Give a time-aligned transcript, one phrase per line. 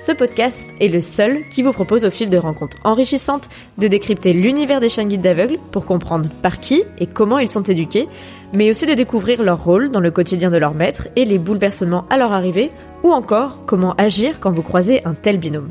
[0.00, 4.32] ce podcast est le seul qui vous propose au fil de rencontres enrichissantes de décrypter
[4.32, 8.08] l'univers des chiens guides d'aveugles pour comprendre par qui et comment ils sont éduqués,
[8.54, 12.06] mais aussi de découvrir leur rôle dans le quotidien de leur maître et les bouleversements
[12.08, 12.70] à leur arrivée,
[13.02, 15.68] ou encore comment agir quand vous croisez un tel binôme.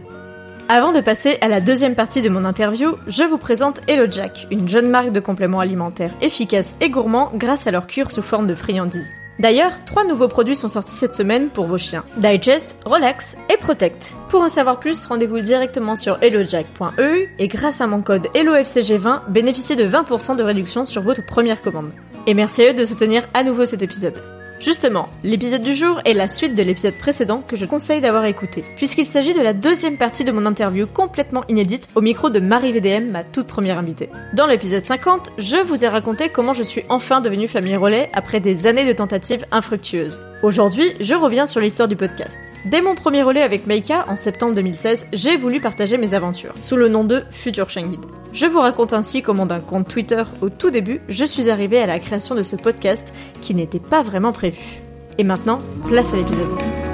[0.72, 4.45] Avant de passer à la deuxième partie de mon interview, je vous présente Hello Jack,
[4.52, 8.45] une jeune marque de compléments alimentaires efficaces et gourmands grâce à leur cure sous forme
[8.45, 9.14] de friandises.
[9.40, 12.03] D'ailleurs, trois nouveaux produits sont sortis cette semaine pour vos chiens.
[12.17, 14.16] Digest, Relax et Protect.
[14.28, 19.75] Pour en savoir plus, rendez-vous directement sur hellojack.eu et grâce à mon code HelloFCG20, bénéficiez
[19.75, 21.90] de 20% de réduction sur votre première commande.
[22.28, 24.22] Et merci à eux de soutenir à nouveau cet épisode.
[24.59, 28.66] Justement, l'épisode du jour est la suite de l'épisode précédent que je conseille d'avoir écouté,
[28.75, 32.73] puisqu'il s'agit de la deuxième partie de mon interview complètement inédite au micro de Marie
[32.73, 34.09] VDM, ma toute première invitée.
[34.33, 38.41] Dans l'épisode 50, je vous ai raconté comment je suis enfin devenue famille relais après
[38.41, 40.19] des années de tentatives infructueuses.
[40.41, 42.39] Aujourd'hui, je reviens sur l'histoire du podcast.
[42.63, 46.77] Dès mon premier relais avec Meika en septembre 2016, j'ai voulu partager mes aventures, sous
[46.77, 48.05] le nom de Future Chain Guide.
[48.31, 51.88] Je vous raconte ainsi comment d'un compte Twitter au tout début, je suis arrivée à
[51.88, 54.81] la création de ce podcast qui n'était pas vraiment prévu.
[55.17, 56.88] Et maintenant, place à l'épisode.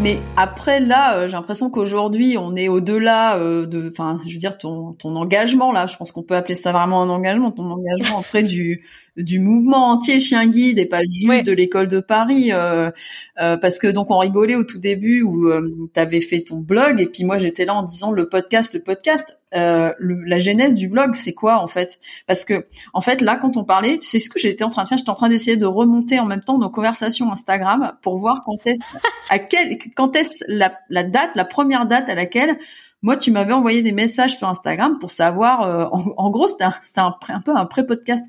[0.00, 4.38] Mais après là, euh, j'ai l'impression qu'aujourd'hui, on est au-delà euh, de, enfin, je veux
[4.38, 8.20] dire, ton, engagement là, je pense qu'on peut appeler ça vraiment un engagement, ton engagement
[8.20, 8.84] auprès du,
[9.18, 12.90] du mouvement entier chien guide et pas juste de l'école de Paris, euh,
[13.36, 15.48] parce que donc on rigolait au tout début où
[15.92, 18.80] tu avais fait ton blog et puis moi j'étais là en disant le podcast, le
[18.80, 19.38] podcast.
[19.54, 21.98] Euh, la genèse du blog, c'est quoi en fait?
[22.26, 24.82] Parce que en fait là, quand on parlait, tu sais ce que j'étais en train
[24.82, 24.98] de faire?
[24.98, 28.66] J'étais en train d'essayer de remonter en même temps nos conversations Instagram pour voir quand
[28.66, 28.82] est-ce
[29.30, 32.58] à quel quand est-ce la, la date, la première date à laquelle
[33.00, 36.74] moi, tu m'avais envoyé des messages sur Instagram pour savoir, euh, en, gros, c'était un,
[36.96, 38.24] un, un, peu un pré-podcast,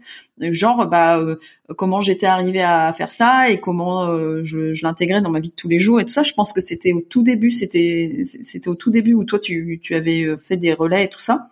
[0.51, 1.35] genre bah euh,
[1.75, 5.49] comment j'étais arrivée à faire ça et comment euh, je, je l'intégrais dans ma vie
[5.49, 6.23] de tous les jours et tout ça.
[6.23, 9.79] Je pense que c'était au tout début, c'était c'était au tout début où toi tu,
[9.81, 11.51] tu avais fait des relais et tout ça.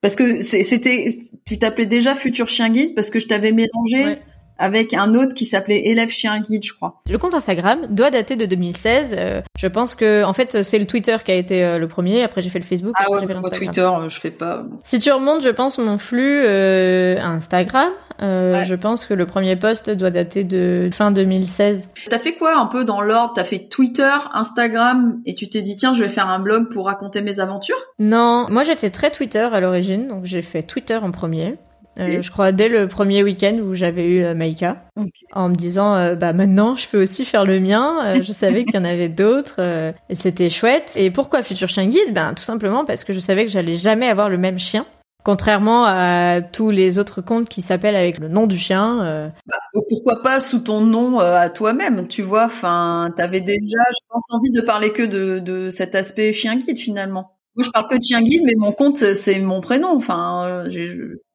[0.00, 4.18] Parce que c'était, tu t'appelais déjà Futur Chien Guide parce que je t'avais mélangé
[4.58, 7.00] avec un autre qui s'appelait Élève Chien Guide, je crois.
[7.08, 9.14] Le compte Instagram doit dater de 2016.
[9.16, 12.22] Euh, je pense que, en fait, c'est le Twitter qui a été euh, le premier.
[12.22, 12.94] Après, j'ai fait le Facebook.
[12.96, 14.64] Ah ouais, moi, Twitter, euh, je fais pas.
[14.84, 20.10] Si tu remontes, je pense, mon flux Instagram, je pense que le premier post doit
[20.10, 21.90] dater de fin 2016.
[22.08, 23.34] T'as fait quoi un peu dans l'ordre?
[23.34, 26.86] T'as fait Twitter, Instagram, et tu t'es dit tiens, je vais faire un blog pour
[26.86, 27.76] raconter mes aventures?
[27.98, 31.56] Non, moi j'étais très Twitter à l'origine, donc j'ai fait Twitter en premier.
[31.98, 34.84] Euh, je crois dès le premier week-end où j'avais eu euh, Maïka,
[35.32, 38.20] en me disant euh, bah maintenant je peux aussi faire le mien.
[38.22, 39.60] je savais qu'il y en avait d'autres
[40.08, 40.92] et c'était chouette.
[40.96, 42.12] Et pourquoi Futur Chien Guide?
[42.12, 44.86] Ben tout simplement parce que je savais que j'allais jamais avoir le même chien.
[45.24, 49.32] Contrairement à tous les autres comptes qui s'appellent avec le nom du chien.
[49.48, 49.56] Bah,
[49.88, 54.52] pourquoi pas sous ton nom à toi-même, tu vois Enfin, t'avais déjà, je pense, envie
[54.52, 57.32] de parler que de, de cet aspect chien guide finalement.
[57.56, 59.96] Moi, je parle que de chien guide, mais mon compte, c'est mon prénom.
[59.96, 60.64] Enfin,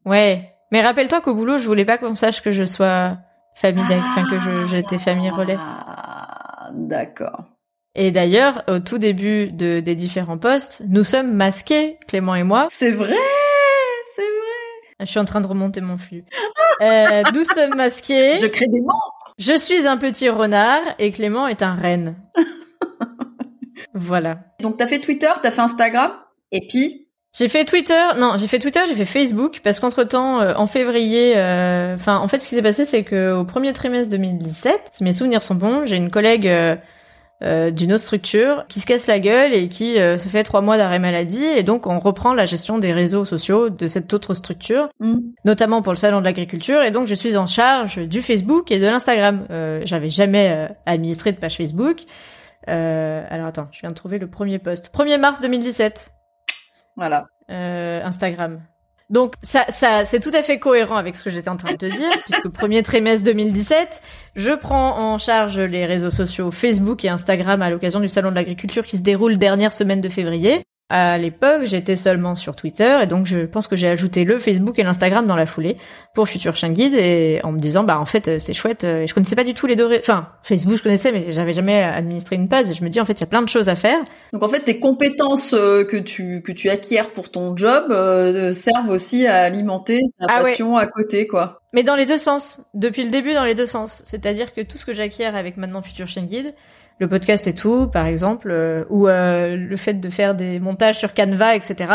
[0.06, 3.18] Ouais, mais rappelle-toi qu'au boulot, je voulais pas qu'on sache que je sois
[3.56, 5.58] famille enfin que j'étais famille relais.
[5.60, 7.46] Ah, d'accord.
[7.94, 12.68] Et d'ailleurs, au tout début de, des différents postes, nous sommes masqués, Clément et moi.
[12.70, 13.18] C'est vrai,
[14.16, 15.02] c'est vrai.
[15.02, 16.24] Je suis en train de remonter mon flux.
[16.82, 18.38] euh, nous sommes masqués.
[18.38, 19.34] Je crée des monstres.
[19.38, 22.16] Je suis un petit renard et Clément est un renne.
[23.94, 24.40] voilà.
[24.62, 26.14] Donc t'as fait Twitter, t'as fait Instagram,
[26.54, 30.42] et puis j'ai fait Twitter, non, j'ai fait Twitter, j'ai fait Facebook parce qu'entre temps,
[30.42, 33.72] euh, en février, euh, enfin, en fait, ce qui s'est passé, c'est que au premier
[33.74, 36.76] trimestre 2017, si mes souvenirs sont bons, j'ai une collègue euh,
[37.44, 40.62] euh, d'une autre structure qui se casse la gueule et qui euh, se fait trois
[40.62, 44.34] mois d'arrêt maladie et donc on reprend la gestion des réseaux sociaux de cette autre
[44.36, 45.16] structure, Mm.
[45.46, 48.78] notamment pour le salon de l'agriculture et donc je suis en charge du Facebook et
[48.78, 49.48] de l'Instagram.
[49.50, 52.02] Euh, J'avais jamais euh, administré de page Facebook.
[52.70, 54.94] Euh, alors attends, je viens de trouver le premier post.
[54.94, 56.12] 1er mars 2017.
[56.96, 57.28] Voilà.
[57.50, 58.62] Euh, Instagram.
[59.10, 61.78] Donc ça, ça, c'est tout à fait cohérent avec ce que j'étais en train de
[61.78, 64.02] te dire, puisque premier trimestre 2017,
[64.36, 68.36] je prends en charge les réseaux sociaux Facebook et Instagram à l'occasion du salon de
[68.36, 70.64] l'agriculture qui se déroule dernière semaine de février.
[70.94, 74.78] À l'époque, j'étais seulement sur Twitter et donc je pense que j'ai ajouté le Facebook
[74.78, 75.78] et l'Instagram dans la foulée
[76.14, 78.84] pour Future Chien Guide et en me disant bah en fait euh, c'est chouette.
[78.84, 79.90] euh, et Je connaissais pas du tout les deux.
[80.00, 83.06] Enfin Facebook je connaissais mais j'avais jamais administré une page et je me dis en
[83.06, 84.00] fait il y a plein de choses à faire.
[84.34, 88.52] Donc en fait, tes compétences euh, que tu que tu acquiers pour ton job euh,
[88.52, 90.50] servent aussi à alimenter ta Ah ouais.
[90.52, 91.62] passion à côté, quoi.
[91.74, 94.02] Mais dans les deux sens, depuis le début dans les deux sens.
[94.04, 96.54] C'est-à-dire que tout ce que j'acquiers avec maintenant Future Chien Guide,
[97.02, 101.00] le podcast et tout, par exemple, euh, ou euh, le fait de faire des montages
[101.00, 101.92] sur Canva, etc.,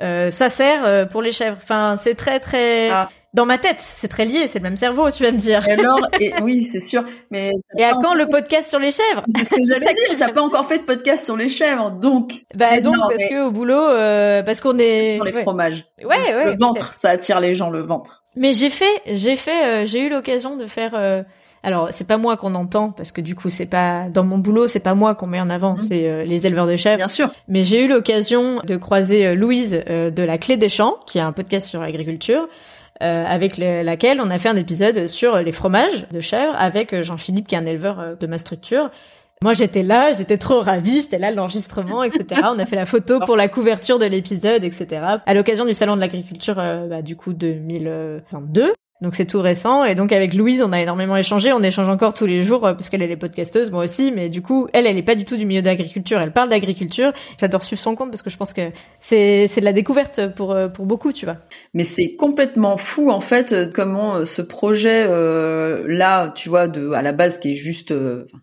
[0.00, 1.58] euh, ça sert euh, pour les chèvres.
[1.60, 2.88] Enfin, c'est très très...
[2.88, 3.10] Ah.
[3.34, 5.66] Dans ma tête, c'est très lié, c'est le même cerveau, tu vas me dire.
[5.68, 7.04] Et alors, et, oui, c'est sûr.
[7.30, 9.24] Mais Et à quand le podcast sur les chèvres?
[9.28, 10.08] C'est ce que j'allais dire.
[10.08, 13.02] tu T'as pas encore fait de podcast sur les chèvres, donc Bah Mais donc non,
[13.02, 15.10] parce mais- que au boulot, euh, parce qu'on est...
[15.10, 15.42] sur les ouais.
[15.42, 15.84] fromages.
[16.02, 16.44] Ouais, ouais.
[16.52, 18.22] le ventre, ça attire les gens, le ventre.
[18.36, 21.24] Mais j'ai fait, j'ai fait, euh, j'ai eu l'occasion de faire.
[21.66, 24.68] Alors c'est pas moi qu'on entend parce que du coup c'est pas dans mon boulot,
[24.68, 25.78] c'est pas moi qu'on met en avant, Mhm.
[25.78, 26.96] c'est euh, les éleveurs de chèvres.
[26.96, 27.28] Bien sûr.
[27.48, 31.18] Mais j'ai eu l'occasion de croiser euh, Louise euh, de la Clé des Champs, qui
[31.18, 32.48] a un podcast sur l'agriculture.
[33.02, 37.02] euh, avec le- laquelle on a fait un épisode sur les fromages de chèvres avec
[37.02, 38.90] Jean-Philippe qui est un éleveur de ma structure.
[39.42, 42.40] Moi j'étais là, j'étais trop ravie, j'étais là l'enregistrement, etc.
[42.44, 44.86] On a fait la photo pour la couverture de l'épisode, etc.
[45.26, 48.72] À l'occasion du salon de l'agriculture, euh, bah, du coup 2022.
[49.06, 52.12] Donc c'est tout récent et donc avec Louise on a énormément échangé, on échange encore
[52.12, 54.84] tous les jours euh, parce qu'elle elle est podcasteuse, moi aussi, mais du coup elle
[54.84, 57.12] elle est pas du tout du milieu d'agriculture, elle parle d'agriculture.
[57.38, 60.50] J'adore suivre son compte parce que je pense que c'est c'est de la découverte pour
[60.50, 61.36] euh, pour beaucoup, tu vois.
[61.72, 65.06] Mais c'est complètement fou en fait euh, comment ce projet
[65.86, 67.94] là, tu vois, de à la base qui est juste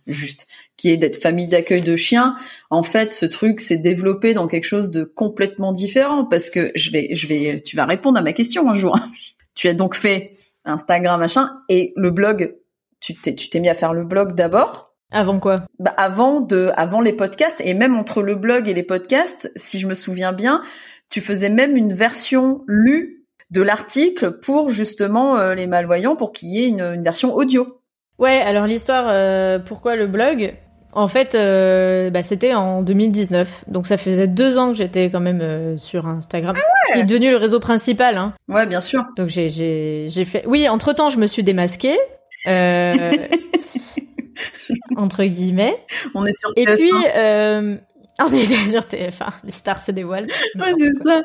[0.08, 2.38] juste qui est d'être famille d'accueil de chiens,
[2.70, 6.90] en fait, ce truc s'est développé dans quelque chose de complètement différent parce que je
[6.92, 8.98] vais je vais tu vas répondre à ma question un jour.
[9.56, 10.32] tu as donc fait
[10.66, 12.56] Instagram machin et le blog,
[13.00, 14.94] tu t'es tu t'es mis à faire le blog d'abord?
[15.12, 15.64] Avant quoi?
[15.78, 19.78] Bah, avant de, avant les podcasts et même entre le blog et les podcasts, si
[19.78, 20.64] je me souviens bien,
[21.10, 26.50] tu faisais même une version lue de l'article pour justement euh, les malvoyants, pour qu'il
[26.50, 27.80] y ait une, une version audio.
[28.18, 30.56] Ouais, alors l'histoire, euh, pourquoi le blog?
[30.96, 35.20] En fait, euh, bah, c'était en 2019, donc ça faisait deux ans que j'étais quand
[35.20, 36.56] même euh, sur Instagram,
[36.94, 38.18] qui est devenu le réseau principal.
[38.18, 38.34] Hein.
[38.48, 39.04] Ouais, bien sûr.
[39.18, 40.44] Donc j'ai j'ai j'ai fait.
[40.46, 41.98] Oui, entre temps, je me suis démasquée.
[42.48, 43.12] Euh...
[44.98, 45.78] entre guillemets.
[46.14, 46.76] On est sur Et TF1.
[46.76, 47.78] puis, euh...
[48.20, 50.28] on était sur TF1, les stars se dévoilent.
[50.56, 51.22] ouais, c'est ça.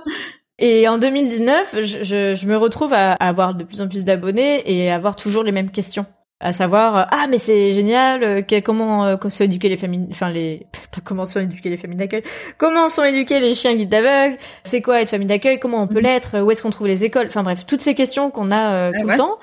[0.60, 4.04] Et en 2019, je, je, je me retrouve à, à avoir de plus en plus
[4.04, 6.04] d'abonnés et à avoir toujours les mêmes questions.
[6.40, 10.06] À savoir, euh, ah mais c'est génial, euh, que- comment euh, sont éduquées les familles,
[10.12, 10.68] enfin les,
[11.04, 12.22] comment sont éduquées les familles d'accueil,
[12.58, 15.96] comment sont éduqués les chiens guides d'aveugle, c'est quoi être famille d'accueil, comment on peut
[15.96, 16.02] Mhm.
[16.02, 18.90] l'être, où est-ce qu'on trouve les écoles, enfin bref, toutes ces questions qu'on a euh,
[18.92, 19.38] Ouais, tout le temps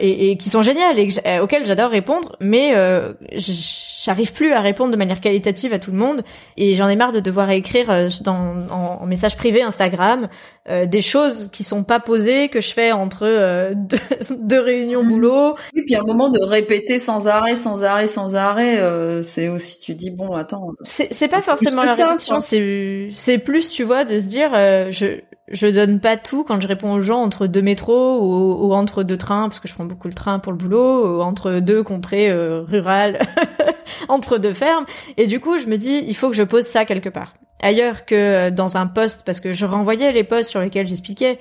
[0.00, 4.52] et, et qui sont géniales et que euh, auxquelles j'adore répondre, mais euh, j'arrive plus
[4.52, 6.22] à répondre de manière qualitative à tout le monde
[6.56, 10.28] et j'en ai marre de devoir écrire euh, dans, en, en message privé Instagram
[10.68, 13.98] euh, des choses qui sont pas posées que je fais entre euh, deux,
[14.38, 15.08] deux réunions Mhm.
[15.08, 15.56] boulot.
[15.74, 19.48] Et puis à un moment de répéter sans arrêt, sans arrêt, sans arrêt, euh, c'est
[19.48, 20.68] aussi, tu dis bon, attends.
[20.84, 25.20] C'est pas forcément la répétition, c'est c'est plus tu vois de se dire euh, je
[25.50, 29.16] je donne pas tout quand je réponds aux gens entre deux métros ou, entre deux
[29.16, 32.30] trains parce que je prends beaucoup le train pour le boulot ou entre deux contrées
[32.30, 33.18] euh, rurales
[34.08, 34.86] entre deux fermes.
[35.16, 37.34] Et du coup je me dis il faut que je pose ça quelque part.
[37.60, 41.38] Ailleurs que euh, dans un post parce que je renvoyais les posts sur lesquels j'expliquais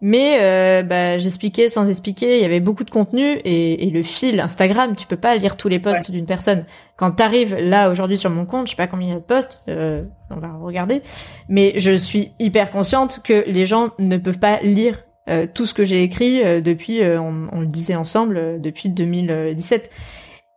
[0.00, 4.02] mais euh, bah, j'expliquais sans expliquer, il y avait beaucoup de contenu et, et le
[4.02, 6.64] fil Instagram, tu peux pas lire tous les posts d'une personne.
[6.96, 9.24] Quand t'arrives là aujourd'hui sur mon compte, je sais pas combien il y a de
[9.24, 11.02] posts, euh, on va regarder,
[11.48, 15.74] mais je suis hyper consciente que les gens ne peuvent pas lire euh, tout ce
[15.74, 19.90] que j'ai écrit euh, depuis, euh, on, on le disait ensemble, euh, depuis 2017.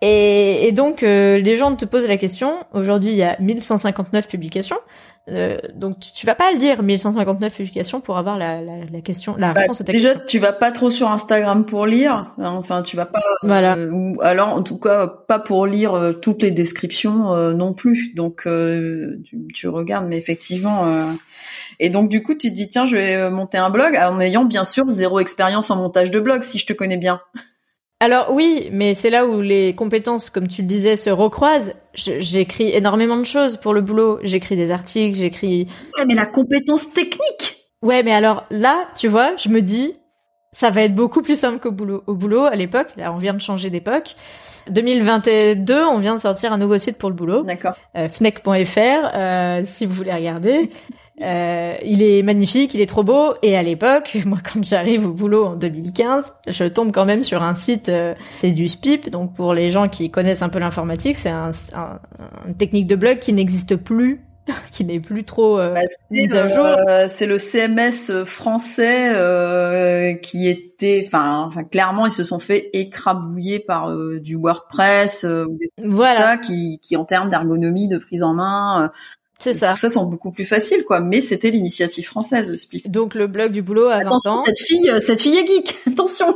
[0.05, 2.55] Et, et donc euh, les gens te posent la question.
[2.73, 4.75] Aujourd'hui, il y a 1159 publications.
[5.29, 9.53] Euh, donc tu, vas pas lire 1159 publications pour avoir la, la, la question, la
[9.53, 10.25] Bah, réponse à ta déjà, question.
[10.27, 12.33] tu vas pas trop sur Instagram pour lire.
[12.37, 13.21] hein, Enfin, tu vas pas.
[13.43, 13.77] Voilà.
[13.77, 17.71] euh, ou alors, en tout cas, pas pour lire euh, toutes les descriptions euh, non
[17.73, 18.13] plus.
[18.15, 20.85] Donc, euh, tu, tu regardes, mais effectivement.
[20.87, 21.05] euh,
[21.79, 24.43] Et donc, du coup, tu te dis tiens, je vais monter un blog en ayant
[24.43, 27.21] bien sûr zéro expérience en montage de blog, si je te connais bien.
[28.03, 31.73] Alors oui, mais c'est là où les compétences, comme tu le disais, se recroisent.
[31.93, 34.19] J'écris énormément de choses pour le boulot.
[34.23, 35.69] J'écris des articles, j'écris.
[35.97, 37.65] Ouais, mais la compétence technique.
[37.81, 39.93] Ouais, mais alors là, tu vois, je me dis,
[40.51, 42.03] ça va être beaucoup plus simple qu'au boulot.
[42.05, 44.15] Au boulot, à l'époque, là, on vient de changer d'époque.
[44.69, 47.43] 2022, on vient de sortir un nouveau site pour le boulot.
[47.43, 47.77] D'accord.
[47.95, 50.71] Euh, Fnec.fr, euh, si vous voulez regarder.
[51.21, 53.35] Euh, il est magnifique, il est trop beau.
[53.41, 57.43] Et à l'époque, moi, quand j'arrive au boulot en 2015, je tombe quand même sur
[57.43, 59.09] un site, euh, c'est du SPIP.
[59.09, 61.99] Donc pour les gens qui connaissent un peu l'informatique, c'est un, un,
[62.47, 64.21] une technique de blog qui n'existe plus
[64.71, 66.65] qui n'est plus trop euh, bah, jour.
[66.65, 73.59] Euh, c'est le CMS français euh, qui était, enfin, clairement, ils se sont fait écrabouiller
[73.59, 75.25] par euh, du WordPress,
[75.83, 78.91] voilà, ça, qui, qui en termes d'ergonomie, de prise en main,
[79.43, 79.71] c'est ça.
[79.71, 80.99] Tout ça sont beaucoup plus faciles, quoi.
[81.01, 82.87] Mais c'était l'initiative française, le SPIF.
[82.87, 85.75] Donc le blog du boulot à Attention, cette fille, cette fille est geek.
[85.87, 86.35] Attention.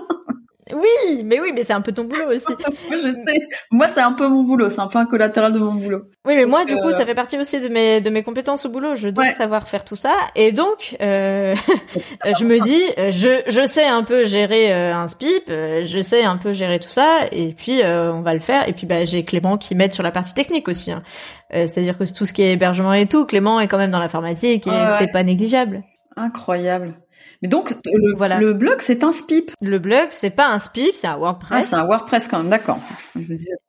[0.74, 2.46] Oui, mais oui, mais c'est un peu ton boulot aussi.
[2.50, 3.48] moi, je sais.
[3.72, 4.70] Moi, c'est un peu mon boulot.
[4.70, 6.04] C'est un peu un collatéral de mon boulot.
[6.26, 8.66] Oui, mais moi, du coup, euh, ça fait partie aussi de mes de mes compétences
[8.66, 8.96] au boulot.
[8.96, 11.56] Je dois savoir faire tout ça, et donc, euh,
[12.40, 12.82] je me dis,
[13.12, 16.90] je je sais un peu gérer euh, un SPIP, je sais un peu gérer tout
[16.90, 18.68] ça, et puis on va le faire.
[18.68, 20.92] Et puis, bah, j'ai Clément qui m'aide sur la partie technique aussi.
[20.92, 21.04] Hein.
[21.52, 24.68] C'est-à-dire que tout ce qui est hébergement et tout, Clément est quand même dans l'informatique
[24.68, 25.84] et c'est pas négligeable.
[26.18, 26.96] Incroyable.
[27.42, 28.40] Mais donc le, voilà.
[28.40, 29.52] le blog c'est un SPIP.
[29.62, 31.60] Le blog c'est pas un SPIP, c'est un WordPress.
[31.60, 32.80] Ah, c'est un WordPress quand même, d'accord.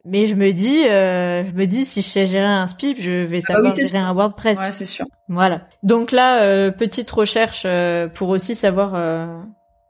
[0.05, 3.25] Mais je me dis, euh, je me dis si je sais gérer un SPIP, je
[3.25, 4.59] vais ah savoir gérer un WordPress.
[4.59, 5.07] Ouais, c'est sûr.
[5.29, 5.63] Voilà.
[5.83, 9.27] Donc là, euh, petite recherche euh, pour aussi savoir euh,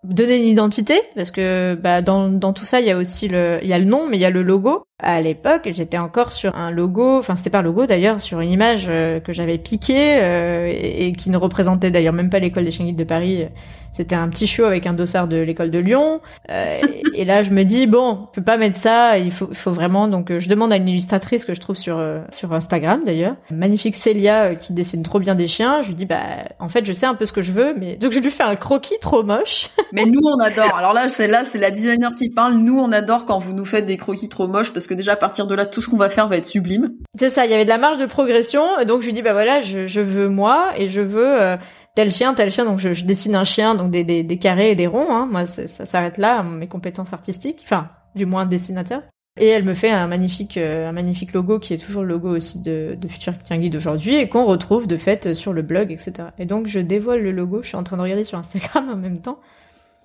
[0.09, 3.69] donner une identité parce que bah dans tout ça il y a aussi le il
[3.69, 4.85] y a le nom mais il y a le logo.
[5.01, 8.51] À l'époque j'étais encore sur un logo enfin c'était pas un logo d'ailleurs sur une
[8.51, 12.71] image euh, que j'avais piquée euh, et, qui ne représentait d'ailleurs même pas l'école des
[12.71, 13.45] chiens de Paris
[13.93, 16.21] c'était un petit chiot avec un dossard de l'école de Lyon.
[16.51, 16.81] Euh,
[17.15, 19.19] et, là, je me dis bon, on peut pas mettre ça.
[19.19, 20.09] Il faut, il faut vraiment.
[20.09, 23.37] Donc, euh, je demande à une illustratrice que je trouve sur euh, sur Instagram d'ailleurs,
[23.51, 25.83] magnifique Célia qui dessine trop bien des chiens.
[25.83, 26.21] Je lui dis bah,
[26.59, 28.43] en fait, je sais un peu ce que je veux, mais donc je lui fais
[28.43, 29.71] un croquis trop moche.
[29.93, 30.77] mais nous, on adore.
[30.77, 32.55] Alors là, c'est là, c'est la designer qui parle.
[32.55, 35.17] Nous, on adore quand vous nous faites des croquis trop moches parce que déjà à
[35.17, 36.93] partir de là, tout ce qu'on va faire va être sublime.
[37.19, 37.47] C'est ça.
[37.47, 38.63] Il y avait de la marge de progression.
[38.87, 41.59] Donc je lui dis bah voilà, je, je veux moi et je veux
[41.99, 42.65] tel chien, tel chien.
[42.65, 45.11] Donc je, dessine un chien, donc des, des, carrés et des ronds.
[45.11, 45.27] Hein.
[45.29, 47.61] Moi, ça, s'arrête là, mes compétences artistiques.
[47.65, 49.03] Enfin, du moins dessinateur.
[49.37, 52.37] Et elle me fait un magnifique, euh, un magnifique logo qui est toujours le logo
[52.37, 55.91] aussi de, de Futur Chien Guide d'aujourd'hui et qu'on retrouve de fait sur le blog,
[55.91, 56.29] etc.
[56.39, 57.63] Et donc je dévoile le logo.
[57.63, 59.41] Je suis en train de regarder sur Instagram en même temps.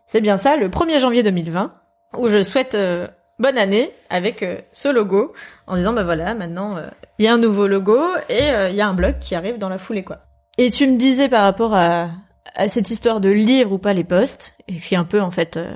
[0.07, 1.73] C'est bien ça, le 1er janvier 2020,
[2.17, 3.07] où je souhaite euh,
[3.37, 5.33] bonne année avec euh, ce logo,
[5.67, 6.77] en disant bah voilà, maintenant
[7.19, 9.69] il y a un nouveau logo et il y a un blog qui arrive dans
[9.69, 10.21] la foulée quoi.
[10.57, 12.09] Et tu me disais par rapport à,
[12.55, 15.31] à cette histoire de lire ou pas les posts, et qui est un peu en
[15.31, 15.73] fait euh,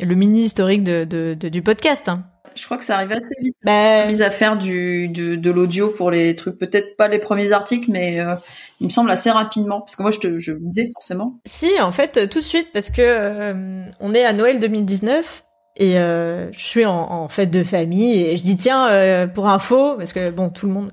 [0.00, 2.08] le mini historique de, de, du podcast.
[2.08, 2.24] Hein.
[2.54, 3.56] Je crois que ça arrive assez vite.
[3.62, 4.06] Bah...
[4.06, 8.18] Mise à faire du, de l'audio pour les trucs, peut-être pas les premiers articles, mais
[8.18, 8.34] euh,
[8.80, 11.38] il me semble assez rapidement, parce que moi je te je lisais forcément.
[11.44, 15.42] Si, en fait, tout de suite, parce que euh, on est à Noël 2019.
[15.78, 20.14] Et je suis en, en, fête de famille et je dis tiens pour info parce
[20.14, 20.90] que bon tout le monde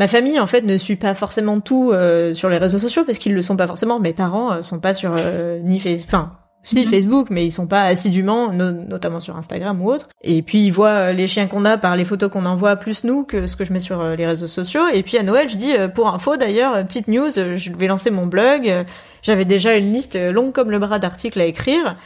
[0.00, 3.18] Ma famille en fait ne suit pas forcément tout euh, sur les réseaux sociaux parce
[3.18, 4.00] qu'ils le sont pas forcément.
[4.00, 6.90] Mes parents euh, sont pas sur euh, ni Facebook, enfin si mhm.
[6.90, 10.08] Facebook, mais ils sont pas assidûment, notamment sur Instagram ou autre.
[10.22, 13.24] Et puis ils voient les chiens qu'on a par les photos qu'on envoie plus nous
[13.24, 14.88] que ce que je mets sur les réseaux sociaux.
[14.90, 18.26] Et puis à Noël, je dis pour info d'ailleurs, petite news, je vais lancer mon
[18.26, 18.72] blog.
[19.20, 21.96] J'avais déjà une liste longue comme le bras d'articles à écrire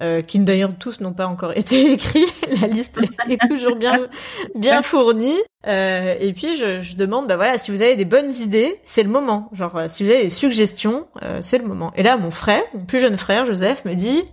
[0.00, 2.26] euh, qui d'ailleurs tous n'ont pas encore été écrits.
[2.60, 4.08] La liste est toujours bien
[4.54, 5.38] bien fournie.
[5.66, 9.02] Euh, et puis je, je, demande, bah voilà, si vous avez des bonnes idées, c'est
[9.02, 9.48] le moment.
[9.52, 11.92] Genre, euh, si vous avez des suggestions, euh, c'est le moment.
[11.96, 14.24] Et là, mon frère, mon plus jeune frère, Joseph, me dit,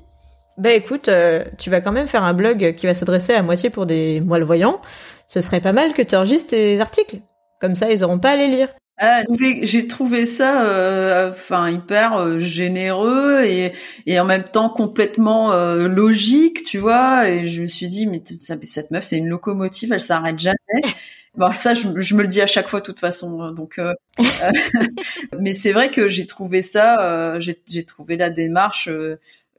[0.58, 3.70] bah écoute, euh, tu vas quand même faire un blog qui va s'adresser à moitié
[3.70, 4.82] pour des malvoyants.
[5.28, 7.20] Ce serait pas mal que tu enregistres tes articles.
[7.62, 8.70] Comme ça, ils auront pas à les lire.
[9.02, 9.24] Ah,
[9.62, 13.72] j'ai trouvé ça euh, enfin hyper euh, généreux et,
[14.06, 17.30] et en même temps complètement euh, logique, tu vois.
[17.30, 18.22] Et je me suis dit mais
[18.62, 20.58] cette meuf c'est une locomotive, elle s'arrête jamais.
[21.38, 23.42] Bon ça je, je, me le dis à chaque fois de toute façon.
[23.42, 23.80] Hein, donc
[25.40, 28.90] mais c'est vrai que j'ai trouvé ça, j'ai trouvé la démarche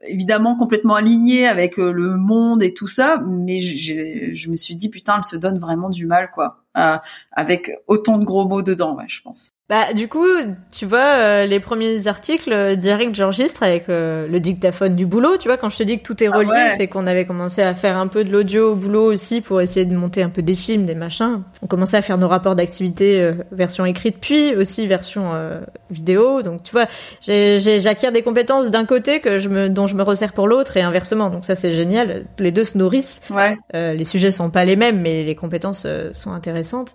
[0.03, 5.15] évidemment complètement alignée avec le monde et tout ça, mais je me suis dit putain
[5.17, 6.60] elle se donne vraiment du mal quoi.
[6.77, 6.97] Euh,
[7.31, 9.53] avec autant de gros mots dedans, ouais, je pense.
[9.71, 10.27] Bah du coup,
[10.69, 15.37] tu vois, euh, les premiers articles euh, direct j'enregistre avec euh, le dictaphone du boulot.
[15.37, 16.73] Tu vois, quand je te dis que tout est Ah relié, ouais.
[16.75, 19.85] c'est qu'on avait commencé à faire un peu de l'audio au boulot aussi pour essayer
[19.85, 21.41] de monter un peu des films, des machins.
[21.61, 26.41] On commençait à faire nos rapports d'activité euh, version écrite, puis aussi version euh, vidéo.
[26.41, 26.87] Donc tu vois,
[27.21, 30.81] j'acquiers des compétences d'un côté que je me, dont je me resserre pour l'autre et
[30.81, 31.29] inversement.
[31.29, 32.25] Donc ça c'est génial.
[32.39, 33.21] Les deux se nourrissent.
[33.29, 33.57] Ouais.
[33.73, 36.93] Euh, les sujets sont pas les mêmes, mais les compétences euh, sont intéressantes.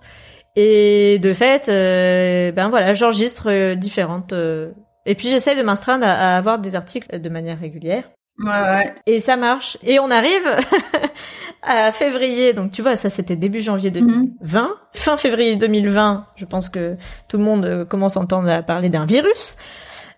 [0.56, 4.32] Et de fait, euh, ben voilà, j'enregistre euh, différentes.
[4.32, 4.70] euh,
[5.04, 8.04] et puis j'essaie de m'instreindre à, à avoir des articles de manière régulière.
[8.38, 8.94] Ouais, ouais.
[9.06, 9.78] Et ça marche.
[9.82, 10.46] Et on arrive
[11.62, 12.52] à février.
[12.52, 14.70] Donc tu vois, ça c'était début janvier 2020.
[14.94, 16.96] Fin février 2020, je pense que
[17.28, 19.56] tout le monde euh, commence à entendre à parler d'un virus.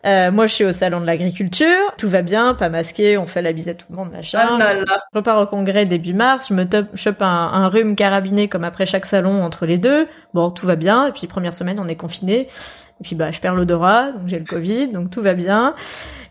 [0.07, 1.93] Euh, moi, je suis au salon de l'agriculture.
[1.99, 4.39] Tout va bien, pas masqué, on fait la bise à tout le monde, machin.
[4.41, 5.01] Ah là là.
[5.13, 8.65] Je repars au congrès début mars, je me top, chope un, un rhume carabiné comme
[8.65, 10.07] après chaque salon entre les deux.
[10.35, 11.09] Bon, tout va bien.
[11.09, 12.49] Et puis première semaine, on est confiné.
[13.01, 15.75] Et puis bah, je perds l'odorat, donc j'ai le Covid, donc tout va bien.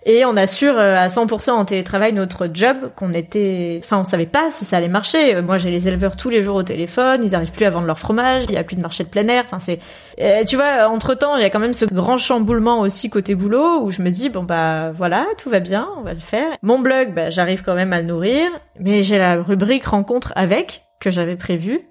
[0.09, 4.25] Et on assure euh, à 100% en télétravail notre job qu'on était, enfin on savait
[4.25, 5.35] pas si ça allait marcher.
[5.35, 7.87] Euh, Moi j'ai les éleveurs tous les jours au téléphone, ils arrivent plus à vendre
[7.87, 9.43] leur fromage, il y a plus de marché de plein air.
[9.45, 9.79] Enfin c'est,
[10.21, 13.35] Euh, tu vois, entre temps il y a quand même ce grand chamboulement aussi côté
[13.35, 16.51] boulot où je me dis bon bah voilà tout va bien, on va le faire.
[16.61, 20.83] Mon blog, bah j'arrive quand même à le nourrir, mais j'ai la rubrique rencontre avec
[21.01, 21.81] que j'avais prévue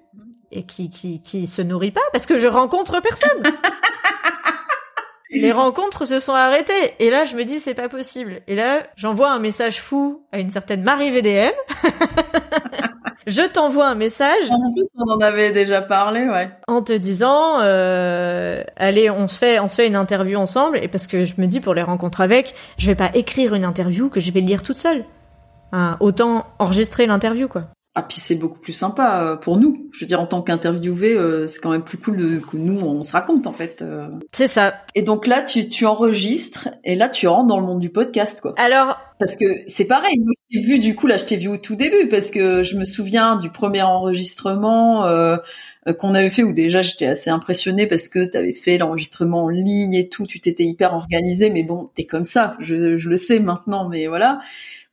[0.51, 3.43] et qui qui qui se nourrit pas parce que je rencontre personne.
[5.31, 6.93] Les rencontres se sont arrêtées.
[6.99, 8.41] Et là, je me dis, c'est pas possible.
[8.47, 11.51] Et là, j'envoie un message fou à une certaine Marie VDM.
[13.27, 16.49] je t'envoie un message En plus, on en avait déjà parlé, ouais.
[16.67, 20.77] en te disant, euh, allez, on se fait, on se fait une interview ensemble.
[20.81, 23.65] Et parce que je me dis, pour les rencontres avec, je vais pas écrire une
[23.65, 25.03] interview que je vais lire toute seule.
[25.73, 27.65] Hein, autant enregistrer l'interview, quoi.
[27.99, 29.87] Ah, puis c'est beaucoup plus sympa euh, pour nous.
[29.91, 32.79] Je veux dire, en tant qu'interviewé, euh, c'est quand même plus cool de- que nous,
[32.81, 33.81] on se raconte, en fait.
[33.81, 34.07] euh.
[34.31, 34.75] C'est ça.
[34.93, 38.39] Et donc là, tu, tu enregistres, et là, tu rentres dans le monde du podcast,
[38.41, 38.53] quoi.
[38.57, 41.47] Alors, Parce que c'est pareil, moi, je t'ai vu, du coup, là, je t'ai vu
[41.47, 45.37] au tout début, parce que je me souviens du premier enregistrement euh,
[45.99, 49.49] qu'on avait fait, où déjà, j'étais assez impressionnée, parce que tu avais fait l'enregistrement en
[49.49, 53.17] ligne et tout, tu t'étais hyper organisé, mais bon, t'es comme ça, je, je le
[53.17, 54.39] sais maintenant, mais voilà.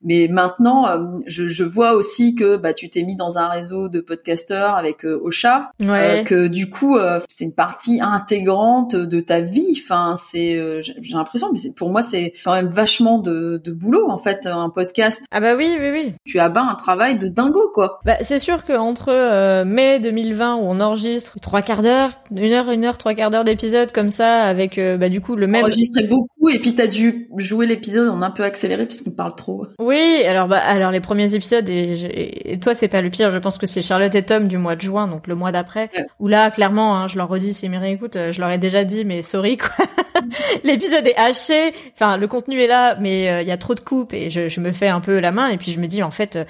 [0.04, 3.88] Mais maintenant, euh, je, je vois aussi que bah, tu t'es mis dans un réseau
[3.88, 6.20] de podcasteurs avec euh, Ocha, ouais.
[6.20, 9.80] euh, que du coup, euh, c'est une partie intégrante de ta vie.
[9.82, 14.08] Enfin, c'est, euh, j'ai l'impression, mais pour moi, c'est quand même vachement de, de boulot
[14.11, 14.46] en fait.
[14.46, 16.12] Un podcast, Ah bah oui, oui, oui.
[16.25, 18.00] tu abats un travail de dingo, quoi.
[18.04, 22.52] Bah, c'est sûr que entre euh, mai 2020 où on enregistre trois quarts d'heure, une
[22.52, 25.62] heure, une heure, trois quarts d'heure d'épisode comme ça, avec bah du coup le même.
[25.64, 29.34] Enregistrer beaucoup, et puis t'as dû jouer l'épisode en un peu accéléré parce qu'on parle
[29.34, 29.67] trop.
[29.78, 29.94] Oui,
[30.26, 33.59] alors bah alors les premiers épisodes et, et toi c'est pas le pire, je pense
[33.59, 36.04] que c'est Charlotte et Tom du mois de juin, donc le mois d'après, Ouais.
[36.21, 38.85] où là clairement, hein, je leur redis s'ils me réécoutent, euh, je leur ai déjà
[38.85, 39.71] dit mais sorry quoi.
[40.65, 43.80] L'épisode est haché, enfin le contenu est là, mais euh, il y a trop de
[43.80, 46.02] coupes et je, je me fais un peu la main et puis je me dis
[46.02, 46.37] en fait.
[46.37, 46.45] euh,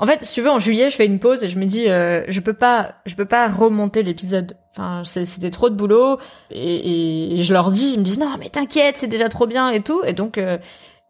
[0.00, 1.88] en fait, si tu veux, en juillet, je fais une pause et je me dis,
[1.88, 4.56] euh, je peux pas, je peux pas remonter l'épisode.
[4.76, 6.18] Enfin, c'est- c'était trop de boulot
[6.52, 9.70] et, et je leur dis, ils me disent non, mais t'inquiète, c'est déjà trop bien
[9.70, 10.00] et tout.
[10.06, 10.56] Et donc, euh,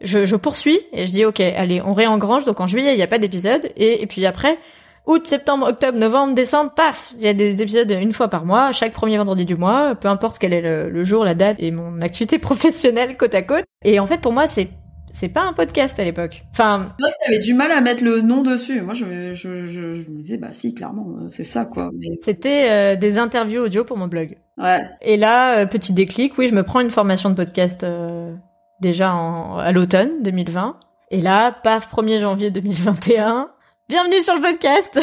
[0.00, 2.44] je, je poursuis et je dis, ok, allez, on réengrange.
[2.44, 4.58] Donc en juillet, il n'y a pas d'épisode et, et puis après,
[5.06, 8.72] août, septembre, octobre, novembre, décembre, paf, il y a des épisodes une fois par mois,
[8.72, 11.70] chaque premier vendredi du mois, peu importe quel est le, le jour, la date et
[11.70, 13.64] mon activité professionnelle côte à côte.
[13.84, 14.68] Et en fait, pour moi, c'est
[15.10, 16.44] c'est pas un podcast à l'époque.
[16.52, 18.82] Enfin, que t'avais du mal à mettre le nom dessus.
[18.82, 21.90] Moi, je, je, je, je me disais, bah si, clairement, euh, c'est ça, quoi.
[21.98, 24.36] Mais c'était euh, des interviews audio pour mon blog.
[24.58, 24.86] ouais.
[25.00, 28.32] Et là, euh, petit déclic, oui, je me prends une formation de podcast euh,
[28.80, 30.76] déjà en, à l'automne 2020.
[31.10, 33.48] Et là, paf, 1er janvier 2021.
[33.88, 35.00] Bienvenue sur le podcast.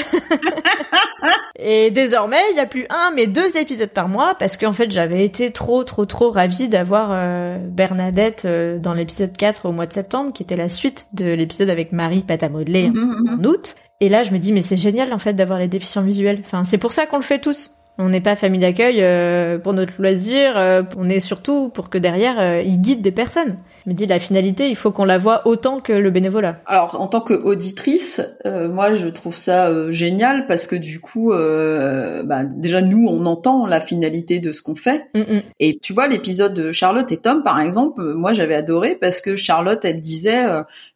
[1.59, 4.91] et désormais, il n'y a plus un, mais deux épisodes par mois parce qu'en fait,
[4.91, 9.87] j'avais été trop, trop, trop ravie d'avoir euh, Bernadette euh, dans l'épisode 4 au mois
[9.87, 13.39] de septembre, qui était la suite de l'épisode avec Marie pâte à modeler Mhm, mhm.
[13.39, 13.75] en août.
[14.01, 16.41] Et là, je me dis, mais c'est génial en fait d'avoir les déficients visuels.
[16.45, 17.71] Enfin, c'est pour ça qu'on le fait tous.
[17.97, 20.57] On n'est pas famille d'accueil euh, pour notre loisir.
[20.57, 23.57] euh, on est surtout pour que derrière, euh, ils guident des personnes.
[23.85, 26.57] Je me dis, la finalité, il faut qu'on la voit autant que le bénévolat.
[26.65, 32.81] Alors, en tant qu'auditrice, moi, je trouve ça génial parce que du coup, bah, déjà
[32.81, 35.05] nous, on entend la finalité de ce qu'on fait.
[35.13, 35.41] Mm, mm.
[35.59, 39.35] Et tu vois, l'épisode de Charlotte et Tom, par exemple, moi, j'avais adoré parce que
[39.35, 40.43] Charlotte, elle disait,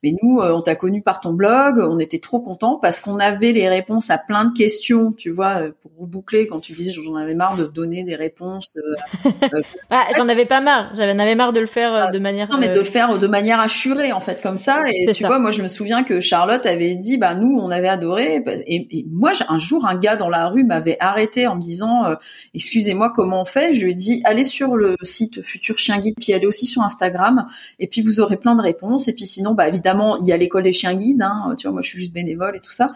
[0.03, 3.51] mais nous, on t'a connu par ton blog, on était trop contents parce qu'on avait
[3.51, 7.35] les réponses à plein de questions, tu vois, pour reboucler quand tu disais j'en avais
[7.35, 8.77] marre de donner des réponses.
[8.77, 10.91] Euh, ah, j'en avais pas marre.
[10.95, 12.49] J'en avais marre de le faire ah, de manière.
[12.49, 14.83] Non, mais de le faire de manière assurée, en fait, comme ça.
[14.91, 17.87] Et tu vois, moi, je me souviens que Charlotte avait dit, bah nous, on avait
[17.87, 18.43] adoré.
[18.67, 22.15] Et, moi, un jour, un gars dans la rue m'avait arrêté en me disant,
[22.53, 23.73] excusez-moi, comment on fait?
[23.73, 26.81] Je lui ai dit, allez sur le site Futur Chien Guide, puis allez aussi sur
[26.81, 27.47] Instagram,
[27.79, 29.07] et puis vous aurez plein de réponses.
[29.07, 31.21] Et puis sinon, bah évidemment, il y a l'école des chiens guides.
[31.21, 32.93] Hein, tu vois, moi, je suis juste bénévole et tout ça.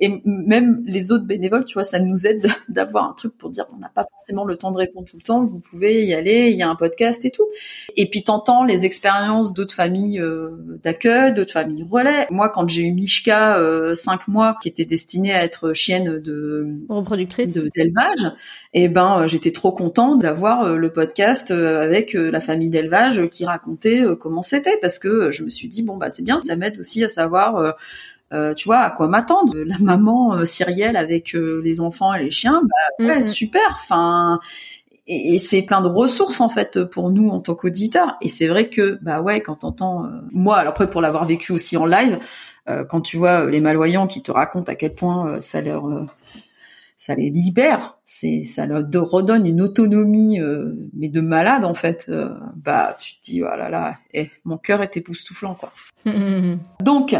[0.00, 3.66] Et même les autres bénévoles, tu vois, ça nous aide d'avoir un truc pour dire
[3.74, 6.50] on n'a pas forcément le temps de répondre tout le temps, vous pouvez y aller,
[6.50, 7.46] il y a un podcast et tout.
[7.96, 10.50] Et puis t'entends les expériences d'autres familles euh,
[10.82, 12.26] d'accueil, d'autres familles relais.
[12.30, 16.66] Moi, quand j'ai eu Mishka, euh, cinq mois, qui était destinée à être chienne de
[16.88, 18.32] reproductrice d'élevage,
[18.72, 23.44] et eh ben euh, j'étais trop contente d'avoir le podcast avec la famille d'élevage qui
[23.44, 26.78] racontait comment c'était, parce que je me suis dit bon bah c'est bien, ça m'aide
[26.78, 27.74] aussi à savoir
[28.34, 32.24] euh, tu vois, à quoi m'attendre La maman euh, syrienne avec euh, les enfants et
[32.24, 33.32] les chiens, bah ouais, mm-hmm.
[33.32, 33.78] super.
[33.80, 34.40] Enfin,
[35.06, 38.16] et, c'est plein de ressources en fait pour nous en tant qu'auditeurs.
[38.20, 41.76] Et c'est vrai que bah ouais, quand t'entends, moi, alors après pour l'avoir vécu aussi
[41.76, 42.18] en live,
[42.88, 46.06] quand tu vois les malvoyants qui te racontent à quel point ça leur
[46.96, 50.40] ça les libère, c'est ça leur redonne une autonomie
[50.94, 52.10] mais de malade en fait.
[52.56, 55.72] bah tu te dis oh là là, eh, mon cœur est époustouflant quoi.
[56.06, 56.56] Mm-hmm.
[56.82, 57.14] Donc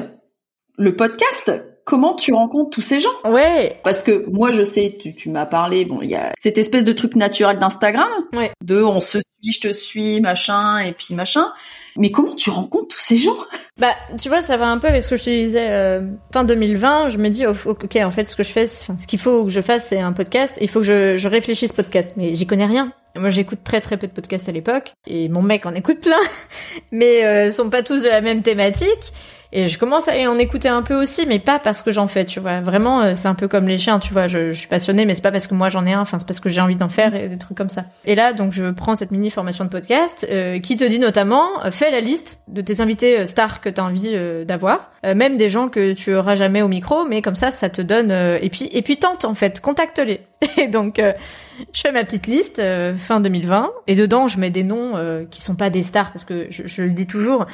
[0.77, 1.53] le podcast,
[1.85, 3.11] comment tu rencontres tous ces gens?
[3.25, 3.81] Ouais.
[3.85, 6.85] Parce que moi, je sais, tu, tu m'as parlé, bon, il y a cette espèce
[6.85, 8.51] de truc naturel d'Instagram, ouais.
[8.65, 11.53] de on se suit, je te suis, machin, et puis machin.
[11.97, 13.37] Mais comment tu rencontres tous ces gens?
[13.79, 16.01] Bah, tu vois, ça va un peu avec ce que je te disais euh,
[16.33, 17.11] fin 2020.
[17.11, 19.51] Je me dis, oh, ok, en fait, ce que je fais, ce qu'il faut que
[19.51, 20.59] je fasse, c'est un podcast.
[20.61, 22.93] Il faut que je, je réfléchisse podcast, mais j'y connais rien.
[23.17, 26.21] Moi, j'écoute très très peu de podcasts à l'époque, et mon mec en écoute plein,
[26.91, 29.13] mais euh, sont pas tous de la même thématique.
[29.57, 32.25] Et je commence à en écouter un peu aussi, mais pas parce que j'en fais,
[32.25, 32.61] tu vois.
[32.61, 34.27] Vraiment, euh, c'est un peu comme les chiens, tu vois.
[34.27, 36.01] Je, suis passionnée, mais c'est pas parce que moi j'en ai un.
[36.01, 37.85] Enfin, c'est parce que j'ai envie d'en faire et des trucs comme ça.
[38.05, 41.65] Et là, donc, je prends cette mini formation de podcast euh, qui te dit notamment,
[41.65, 45.51] euh, fais la liste de tes invités stars que tu as envie d'avoir, même des
[45.51, 48.11] gens que tu auras jamais au micro, mais comme ça, ça te donne.
[48.11, 50.21] et puis, et puis tente en fait, contacte-les.
[50.57, 51.01] Et donc,
[51.73, 52.63] je fais ma petite liste
[52.99, 56.47] fin 2020 et dedans, je mets des noms qui sont pas des stars parce que
[56.51, 57.47] je, je le dis toujours.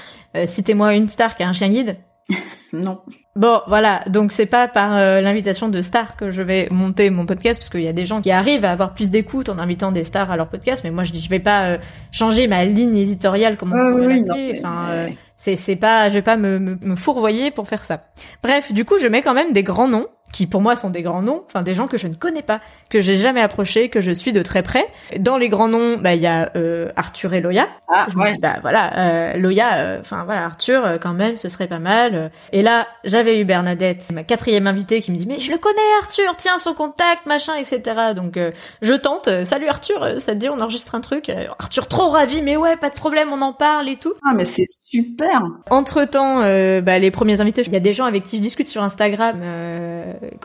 [0.46, 1.96] citez-moi une star qui a un chien guide
[2.72, 3.00] non.
[3.36, 4.02] Bon, voilà.
[4.08, 7.70] Donc c'est pas par euh, l'invitation de stars que je vais monter mon podcast, parce
[7.70, 10.30] qu'il y a des gens qui arrivent à avoir plus d'écoute en invitant des stars
[10.30, 10.82] à leur podcast.
[10.84, 11.78] Mais moi, je dis, je vais pas euh,
[12.12, 14.24] changer ma ligne éditoriale comme on peut oui,
[14.58, 18.04] Enfin, euh, c'est c'est pas, je vais pas me, me, me fourvoyer pour faire ça.
[18.42, 21.03] Bref, du coup, je mets quand même des grands noms qui pour moi sont des
[21.03, 24.01] grands noms, enfin des gens que je ne connais pas, que j'ai jamais approché, que
[24.01, 24.87] je suis de très près.
[25.19, 27.69] Dans les grands noms, bah il y a euh, Arthur et Loya.
[27.88, 28.37] Ah ouais.
[28.38, 32.31] bah voilà, euh, Loya, euh, enfin voilà Arthur euh, quand même, ce serait pas mal.
[32.53, 35.79] Et là j'avais eu Bernadette, ma quatrième invitée, qui me dit mais je le connais
[36.01, 38.12] Arthur, tiens son contact, machin, etc.
[38.14, 38.38] Donc
[38.83, 39.29] je tente.
[39.45, 42.90] Salut Arthur, ça te dit on enregistre un truc Arthur trop ravi, mais ouais pas
[42.90, 44.14] de problème, on en parle et tout.
[44.25, 45.43] Ah mais c'est super.
[45.71, 46.40] Entre temps,
[46.83, 49.40] bah les premiers invités, il y a des gens avec qui je discute sur Instagram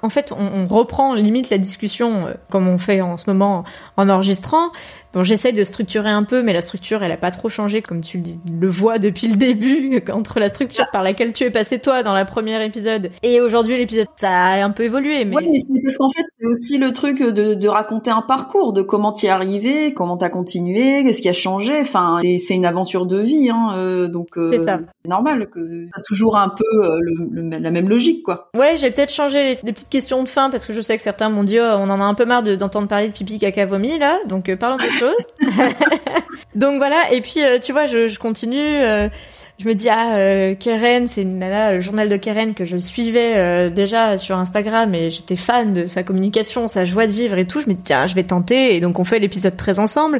[0.01, 3.63] en fait, on, reprend limite la discussion euh, comme on fait en ce moment
[3.97, 4.71] en enregistrant.
[5.15, 8.01] Bon, j'essaye de structurer un peu, mais la structure, elle a pas trop changé, comme
[8.01, 12.03] tu le vois depuis le début, entre la structure par laquelle tu es passé toi
[12.03, 15.23] dans la première épisode et aujourd'hui l'épisode, ça a un peu évolué.
[15.23, 15.37] Mais...
[15.37, 18.73] Oui, mais c'est parce qu'en fait, c'est aussi le truc de, de raconter un parcours,
[18.73, 21.79] de comment tu es arrivé, comment t'as continué, qu'est-ce qui a changé.
[21.79, 26.35] Enfin, c'est une aventure de vie, hein, euh, donc euh, c'est normal que t'as toujours
[26.35, 28.49] un peu euh, le, la même logique, quoi.
[28.57, 31.29] Ouais, j'ai peut-être changé les, petites questions de fin parce que je sais que certains
[31.29, 33.97] m'ont dit, oh, on en a un peu marre d'entendre parler de pipi, caca, vomi
[33.97, 35.04] là, donc parlons de
[36.55, 38.59] Donc voilà, et puis euh, tu vois, je, je continue.
[38.59, 39.09] Euh,
[39.57, 42.75] je me dis ah euh, Keren, c'est une nana, le journal de Keren que je
[42.75, 47.47] suivais déjà sur Instagram et j'étais fan de sa communication, sa joie de vivre et
[47.47, 47.61] tout.
[47.61, 50.19] Je me dis tiens, je vais tenter et donc on fait l'épisode 13 ensemble.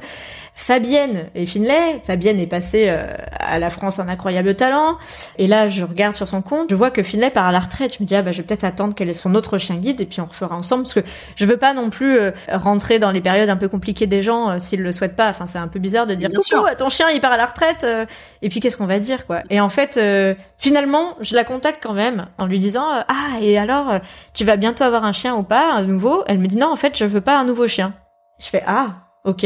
[0.56, 2.02] Fabienne et Finlay.
[2.06, 4.98] Fabienne est passée euh, à la France un incroyable talent.
[5.38, 7.94] Et là, je regarde sur son compte, je vois que Finlay part à la retraite.
[7.96, 10.00] Je me dis, ah bah, je vais peut-être attendre qu'elle ait son autre chien guide
[10.00, 11.02] et puis on refera ensemble parce que
[11.36, 14.50] je veux pas non plus euh, rentrer dans les périodes un peu compliquées des gens
[14.50, 15.30] euh, s'ils le souhaitent pas.
[15.30, 17.86] Enfin, c'est un peu bizarre de dire, coucou, ton chien, il part à la retraite.
[18.42, 19.42] et puis, qu'est-ce qu'on va dire, quoi?
[19.50, 20.00] Et en fait,
[20.58, 24.00] finalement, je la contacte quand même en lui disant, ah, et alors,
[24.34, 26.24] tu vas bientôt avoir un chien ou pas, un nouveau?
[26.28, 27.94] Elle me dit, non, en fait, je veux pas un nouveau chien.
[28.40, 29.46] Je fais, ah, ok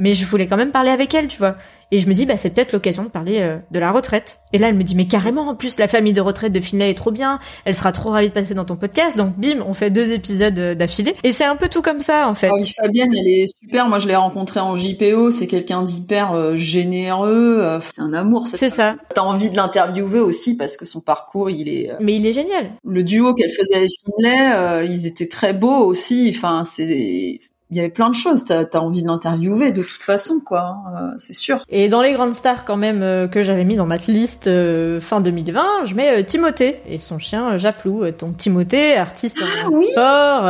[0.00, 1.56] mais je voulais quand même parler avec elle, tu vois.
[1.92, 4.38] Et je me dis, bah, c'est peut-être l'occasion de parler euh, de la retraite.
[4.52, 6.90] Et là, elle me dit, mais carrément, en plus, la famille de retraite de Finlay
[6.90, 7.40] est trop bien.
[7.64, 9.16] Elle sera trop ravie de passer dans ton podcast.
[9.16, 11.16] Donc, bim, on fait deux épisodes euh, d'affilée.
[11.24, 12.48] Et c'est un peu tout comme ça, en fait.
[12.52, 13.88] Oh, Fabienne, elle est super.
[13.88, 15.32] Moi, je l'ai rencontrée en JPO.
[15.32, 17.80] C'est quelqu'un d'hyper euh, généreux.
[17.90, 18.46] c'est un amour.
[18.46, 18.94] C'est ça.
[19.12, 21.90] T'as envie de l'interviewer aussi parce que son parcours, il est.
[21.98, 22.70] Mais il est génial.
[22.84, 26.32] Le duo qu'elle faisait avec Finlay, ils étaient très beaux aussi.
[26.34, 28.44] Enfin, c'est il y avait plein de choses.
[28.44, 30.60] T'as as envie de l'interviewer de toute façon, quoi.
[30.60, 31.64] Hein, euh, c'est sûr.
[31.68, 35.00] Et dans les grandes stars quand même euh, que j'avais mis dans ma liste euh,
[35.00, 38.04] fin 2020, je mets Timothée et son chien Japlou.
[38.18, 40.44] Donc Timothée, artiste ah, oui sport,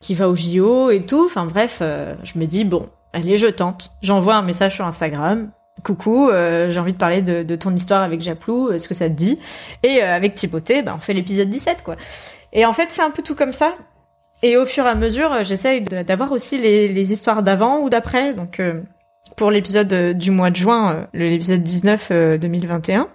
[0.00, 1.24] qui va au JO et tout.
[1.26, 1.82] Enfin bref,
[2.22, 3.92] je me dis bon, allez, je tente.
[4.02, 5.50] J'envoie un message sur Instagram.
[5.84, 9.14] Coucou, j'ai envie de parler de, de, ton histoire avec Japlou, est-ce que ça te
[9.14, 9.38] dit
[9.82, 11.96] Et avec Timothée, bah, on fait l'épisode 17, quoi.
[12.52, 13.74] Et en fait, c'est un peu tout comme ça.
[14.42, 17.90] Et au fur et à mesure, euh, j'essaye d'avoir aussi les, les histoires d'avant ou
[17.90, 18.34] d'après.
[18.34, 18.80] Donc euh,
[19.36, 23.08] pour l'épisode euh, du mois de juin, l'épisode 19 2021,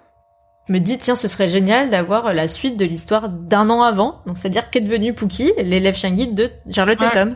[0.68, 4.22] je me dis tiens ce serait génial d'avoir la suite de l'histoire d'un an avant.
[4.26, 7.36] Donc c'est-à-dire qu'est devenu Pookie, l'élève chien guide de Charlotte et Tom.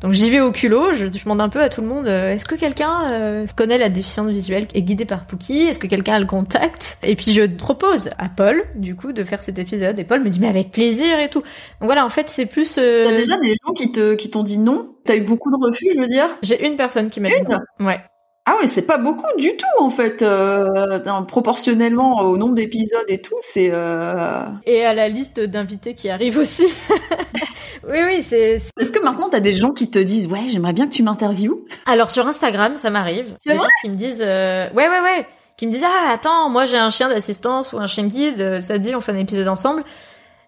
[0.00, 2.46] Donc j'y vais au culot, je, demande un peu à tout le monde, euh, est-ce
[2.46, 5.58] que quelqu'un euh, connaît la déficience visuelle et guidée par Pookie?
[5.58, 6.98] Est-ce que quelqu'un a le contact?
[7.02, 9.98] Et puis je propose à Paul, du coup, de faire cet épisode.
[9.98, 11.40] Et Paul me dit, mais avec plaisir et tout.
[11.40, 12.76] Donc voilà, en fait, c'est plus...
[12.78, 13.04] Euh...
[13.04, 14.94] T'as déjà des gens qui te qui t'ont dit non?
[15.04, 16.28] T'as eu beaucoup de refus, je veux dire?
[16.42, 17.60] J'ai une personne qui m'a dit non.
[17.86, 18.00] Ouais.
[18.46, 23.20] Ah ouais, c'est pas beaucoup du tout en fait, euh, proportionnellement au nombre d'épisodes et
[23.20, 23.68] tout, c'est.
[23.70, 24.46] Euh...
[24.64, 26.66] Et à la liste d'invités qui arrivent aussi.
[27.90, 28.60] oui, oui, c'est.
[28.78, 31.66] Est-ce que maintenant t'as des gens qui te disent ouais, j'aimerais bien que tu m'interviewes
[31.86, 33.34] Alors sur Instagram, ça m'arrive.
[33.38, 33.58] C'est vrai?
[33.58, 34.68] Gens qui me disent euh...
[34.70, 35.26] ouais, ouais, ouais,
[35.56, 38.78] qui me disent ah attends, moi j'ai un chien d'assistance ou un chien guide, ça
[38.78, 39.84] dit on fait un épisode ensemble.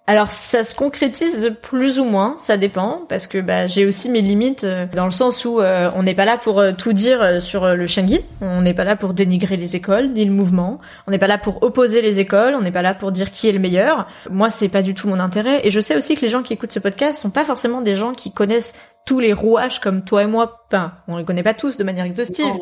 [0.09, 4.21] Alors ça se concrétise plus ou moins, ça dépend, parce que bah, j'ai aussi mes
[4.21, 7.41] limites euh, dans le sens où euh, on n'est pas là pour euh, tout dire
[7.41, 11.13] sur le guide, on n'est pas là pour dénigrer les écoles ni le mouvement, on
[11.13, 13.53] n'est pas là pour opposer les écoles, on n'est pas là pour dire qui est
[13.53, 14.09] le meilleur.
[14.29, 16.53] Moi c'est pas du tout mon intérêt, et je sais aussi que les gens qui
[16.53, 20.23] écoutent ce podcast sont pas forcément des gens qui connaissent tous les rouages comme toi
[20.23, 20.61] et moi.
[20.69, 22.53] Enfin, on les connaît pas tous de manière exhaustive.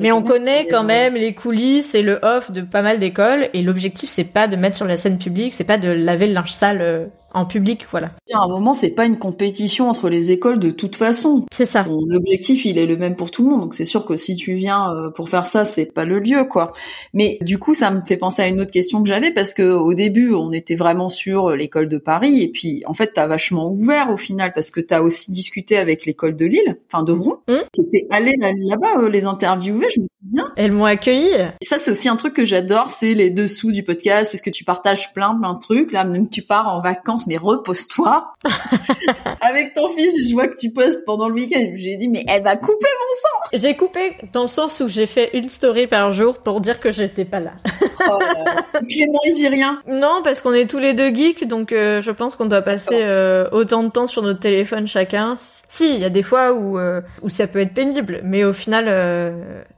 [0.00, 3.48] mais on connaît quand même les coulisses et le off de pas mal d'écoles.
[3.54, 6.34] Et l'objectif, c'est pas de mettre sur la scène publique, c'est pas de laver le
[6.34, 8.10] linge sale euh, en public, voilà.
[8.32, 11.46] À un moment, c'est pas une compétition entre les écoles de toute façon.
[11.52, 11.86] C'est ça.
[12.06, 13.60] L'objectif, il est le même pour tout le monde.
[13.60, 16.44] Donc c'est sûr que si tu viens euh, pour faire ça, c'est pas le lieu,
[16.44, 16.72] quoi.
[17.14, 19.62] Mais du coup, ça me fait penser à une autre question que j'avais parce que
[19.62, 23.70] au début, on était vraiment sur l'école de Paris et puis en fait, t'as vachement
[23.70, 27.42] ouvert au final parce que t'as aussi discuté avec l'école de Lille, enfin de Rouen,
[27.48, 27.54] mmh.
[27.72, 29.86] qui était allé là-bas euh, les interviewer.
[29.94, 30.52] Je me souviens.
[30.56, 31.30] Elles m'ont accueilli.
[31.62, 34.64] ça, c'est aussi un truc que j'adore, c'est les dessous du podcast parce que tu
[34.64, 35.92] partages plein plein de trucs.
[35.92, 38.34] Là, même tu pars en vacances mais repose-toi.
[39.40, 41.72] Avec ton fils, je vois que tu postes pendant le week-end.
[41.76, 43.50] J'ai dit, mais elle va couper mon sang.
[43.52, 46.90] J'ai coupé dans le sens où j'ai fait une story par jour pour dire que
[46.92, 47.52] j'étais pas là.
[48.08, 48.18] oh,
[48.88, 49.82] Clément, il dit rien.
[49.88, 53.00] Non, parce qu'on est tous les deux geeks, donc euh, je pense qu'on doit passer
[53.00, 55.34] euh, autant de temps sur notre téléphone chacun.
[55.36, 58.52] Si, il y a des fois où, euh, où ça peut être pénible, mais au
[58.52, 58.88] final,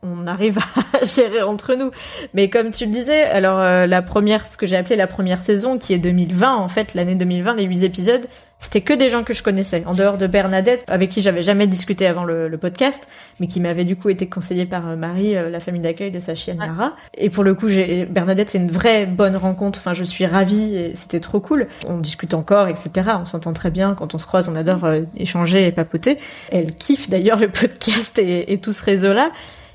[0.03, 1.91] on arrive à gérer entre nous.
[2.35, 5.79] Mais comme tu le disais, alors la première, ce que j'ai appelé la première saison,
[5.79, 8.27] qui est 2020, en fait, l'année 2020, 2020, les huit épisodes,
[8.63, 11.67] c'était que des gens que je connaissais, en dehors de Bernadette, avec qui j'avais jamais
[11.67, 13.09] discuté avant le, podcast,
[13.41, 16.21] mais qui m'avait du coup été conseillé par euh, Marie, euh, la famille d'accueil de
[16.21, 16.93] sa chienne Lara.
[17.19, 19.81] Et pour le coup, j'ai Bernadette, c'est une vraie bonne rencontre.
[19.81, 21.67] Enfin, je suis ravie et c'était trop cool.
[21.89, 22.91] On discute encore, etc.
[23.21, 23.97] On s'entend très bien.
[23.97, 26.19] Quand on se croise, on adore euh, échanger et papoter.
[26.53, 29.33] Elle kiffe d'ailleurs le podcast et, et tout ce réseau-là.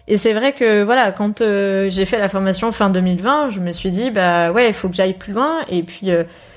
[0.08, 3.92] Et c'est vrai que voilà, quand j'ai fait la formation fin 2020, je me suis
[3.92, 5.58] dit bah ouais, il faut que j'aille plus loin.
[5.70, 6.12] Et puis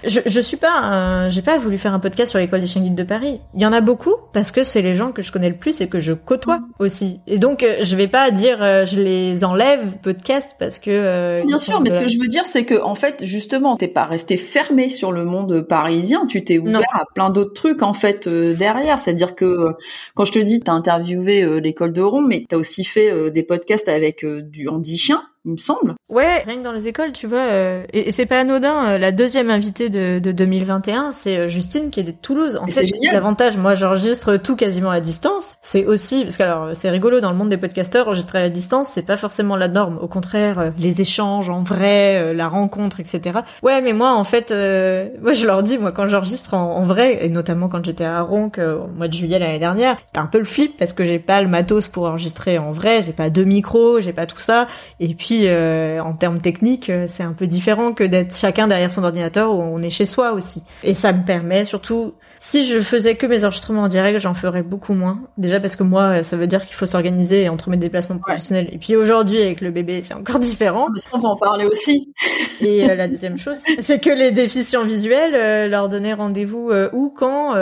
[0.05, 2.95] je, je suis pas, j'ai pas voulu faire un podcast sur l'école des chiens guides
[2.95, 3.41] de Paris.
[3.55, 5.81] Il y en a beaucoup parce que c'est les gens que je connais le plus
[5.81, 6.67] et que je côtoie mm.
[6.79, 7.21] aussi.
[7.27, 10.91] Et donc euh, je vais pas dire euh, je les enlève podcast parce que.
[10.91, 13.89] Euh, Bien sûr, mais ce que je veux dire c'est que en fait justement t'es
[13.89, 17.93] pas resté fermé sur le monde parisien, tu t'es ouvert à plein d'autres trucs en
[17.93, 18.99] fait derrière.
[18.99, 19.75] C'est-à-dire que
[20.15, 23.89] quand je te dis t'as interviewé l'école de Rome, mais t'as aussi fait des podcasts
[23.89, 25.95] avec du handi chien il me semble.
[26.11, 28.91] Ouais, rien que dans les écoles, tu vois, euh, et, c'est pas anodin.
[28.91, 32.59] Euh, la deuxième invitée de, de 2021, c'est euh, Justine qui est de Toulouse.
[32.61, 35.55] En fait, l'avantage, moi, j'enregistre tout quasiment à distance.
[35.63, 38.89] C'est aussi parce que alors c'est rigolo dans le monde des podcasteurs, enregistrer à distance,
[38.89, 39.99] c'est pas forcément la norme.
[40.03, 43.41] Au contraire, les échanges en vrai, la rencontre, etc.
[43.63, 47.29] Ouais, mais moi, en fait, moi, je leur dis, moi, quand j'enregistre en, vrai, et
[47.29, 50.45] notamment quand j'étais à Ronc au mois de juillet l'année dernière, t'as un peu le
[50.45, 54.01] flip parce que j'ai pas le matos pour enregistrer en vrai, j'ai pas deux micros,
[54.01, 54.67] j'ai pas tout ça,
[54.99, 58.93] et puis euh, en termes techniques, euh, c'est un peu différent que d'être chacun derrière
[58.93, 60.63] son ordinateur où on est chez soi aussi.
[60.83, 64.63] Et ça me permet surtout, si je faisais que mes enregistrements en direct, j'en ferais
[64.63, 65.23] beaucoup moins.
[65.39, 68.69] Déjà parce que moi, ça veut dire qu'il faut s'organiser entre mes déplacements professionnels.
[68.73, 70.89] Et puis aujourd'hui, avec le bébé, c'est encore différent.
[70.93, 72.13] Mais ça, on va en parler aussi.
[72.61, 77.55] Et euh, la deuxième chose, c'est que les déficients visuels, leur donner rendez-vous où, quand,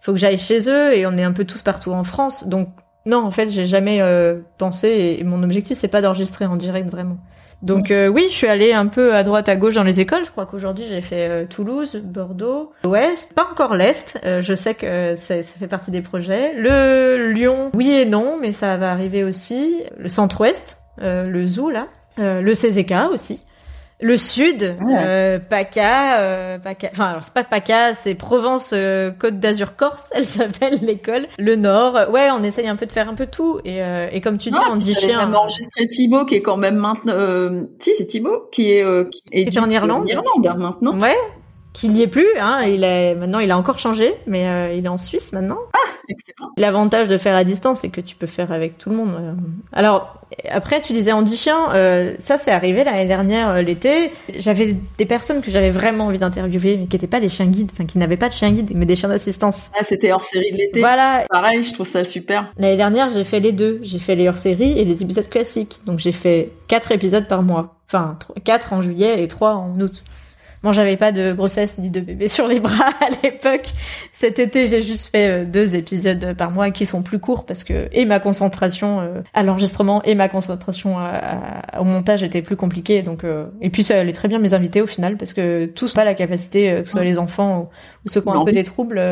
[0.00, 2.46] faut que j'aille chez eux et on est un peu tous partout en France.
[2.46, 2.68] Donc
[3.06, 6.88] non, en fait, j'ai jamais euh, pensé et, mon objectif c'est pas d'enregistrer en direct
[6.90, 7.18] vraiment.
[7.64, 10.24] Donc euh, oui, je suis allée un peu à droite à gauche dans les écoles.
[10.26, 14.18] Je crois qu'aujourd'hui j'ai fait euh, Toulouse, Bordeaux, l'Ouest, pas encore l'Est.
[14.24, 16.52] Euh, je sais que ça, ça fait partie des projets.
[16.54, 19.82] Le Lyon, oui et non, mais ça va arriver aussi.
[19.96, 21.88] Le Centre-Ouest, le Zoo là,
[22.18, 23.40] le CZK aussi.
[24.04, 29.40] Le sud, euh, PACA, euh, PACA, enfin alors c'est pas PACA, c'est Provence euh, Côte
[29.40, 31.26] d'Azur Corse, elle s'appelle l'école.
[31.38, 34.20] Le nord, ouais, on essaye un peu de faire un peu tout et, euh, et
[34.20, 35.26] comme tu dis, on dit chien.
[35.26, 39.40] On enregistré Thibaut qui est quand même maintenant, euh, si c'est Thibaut qui est, qui
[39.40, 41.00] est, en Irlande, en Irlande hein, maintenant.
[41.00, 41.16] Ouais,
[41.74, 42.28] qu'il n'y est plus.
[42.38, 45.58] Hein, il est maintenant, il a encore changé, mais euh, il est en Suisse maintenant.
[46.08, 46.50] Excellent.
[46.56, 49.14] L'avantage de faire à distance, c'est que tu peux faire avec tout le monde.
[49.18, 49.34] Euh.
[49.72, 54.12] Alors après, tu disais Andy Chien, euh, ça c'est arrivé l'année dernière euh, l'été.
[54.36, 57.70] J'avais des personnes que j'avais vraiment envie d'interviewer, mais qui n'étaient pas des chiens guides,
[57.72, 59.70] enfin qui n'avaient pas de chiens guides, mais des chiens d'assistance.
[59.78, 60.80] Ah, c'était hors série de l'été.
[60.80, 61.24] Voilà.
[61.30, 62.52] Pareil, je trouve ça super.
[62.58, 63.80] L'année dernière, j'ai fait les deux.
[63.82, 65.80] J'ai fait les hors série et les épisodes classiques.
[65.86, 67.76] Donc j'ai fait quatre épisodes par mois.
[67.86, 70.02] Enfin, quatre en juillet et trois en août.
[70.64, 73.68] Bon, j'avais pas de grossesse ni de bébé sur les bras à l'époque.
[74.14, 77.64] Cet été, j'ai juste fait euh, deux épisodes par mois qui sont plus courts parce
[77.64, 80.96] que et ma concentration euh, à l'enregistrement et ma concentration
[81.78, 83.02] au montage était plus compliquée.
[83.02, 85.92] Donc euh, et puis ça allait très bien mes invités au final parce que tous
[85.92, 87.68] pas la capacité, que ce soit les enfants
[88.06, 89.02] ou, ceux qui ont un peu des troubles